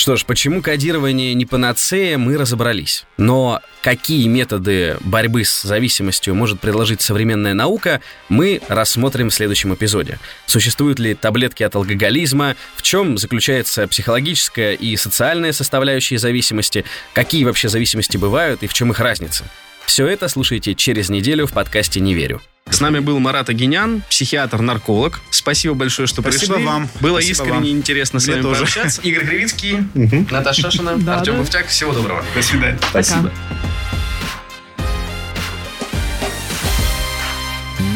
Что 0.04 0.18
ж, 0.18 0.26
почему 0.26 0.62
кодирование 0.62 1.34
не 1.34 1.46
панацея, 1.46 2.18
мы 2.18 2.38
разобрались. 2.38 3.06
Но 3.16 3.62
какие 3.82 4.28
методы 4.28 4.98
борьбы 5.00 5.46
с 5.46 5.62
зависимостью 5.62 6.36
может 6.36 6.60
предложить 6.60 7.00
современная 7.00 7.54
наука, 7.54 8.02
мы 8.28 8.60
рассмотрим 8.68 9.30
в 9.30 9.34
следующем 9.34 9.74
эпизоде. 9.74 10.20
Существуют 10.46 11.00
ли 11.00 11.14
таблетки 11.14 11.64
от 11.64 11.78
алкоголизма, 11.78 12.58
в 12.76 12.82
чем 12.82 13.18
заключается 13.18 13.88
психологическая 13.88 14.74
и 14.74 14.98
социальная 14.98 15.54
составляющие 15.54 16.20
зависимости, 16.20 16.84
какие 17.14 17.46
вообще 17.46 17.70
зависимости 17.70 18.18
бывают 18.18 18.62
и 18.62 18.68
в 18.68 18.74
чем 18.74 18.92
их 18.92 19.00
разница. 19.00 19.46
Все 19.86 20.08
это 20.08 20.28
слушайте 20.28 20.74
через 20.76 21.10
неделю 21.10 21.46
в 21.46 21.54
подкасте 21.54 22.00
«Не 22.00 22.14
верю». 22.14 22.42
С 22.70 22.80
нами 22.80 23.00
был 23.00 23.20
Марат 23.20 23.50
Агинян, 23.50 24.02
психиатр-нарколог. 24.10 25.20
Спасибо 25.30 25.76
большое, 25.76 26.08
что 26.08 26.22
Спасибо 26.22 26.54
пришли. 26.54 26.66
вам. 26.66 26.90
Было 27.02 27.18
Спасибо 27.20 27.32
искренне 27.34 27.52
вам. 27.54 27.68
интересно 27.68 28.20
с 28.20 28.24
Мне 28.26 28.36
вами 28.36 28.44
тоже. 28.44 28.60
пообщаться. 28.62 29.02
Игорь 29.02 29.26
Кривицкий, 29.28 29.78
Наташа 30.32 30.62
Шашина, 30.62 30.98
Да, 30.98 31.20
Артем 31.20 31.34
да. 31.34 31.40
Буфтяк. 31.40 31.68
Всего 31.68 31.92
доброго. 31.94 32.24
До 32.34 32.42
свидания. 32.42 32.80
Пока. 32.94 33.30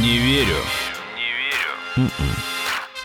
Не 0.01 0.17
верю. 0.19 0.55
М-м. 1.95 2.11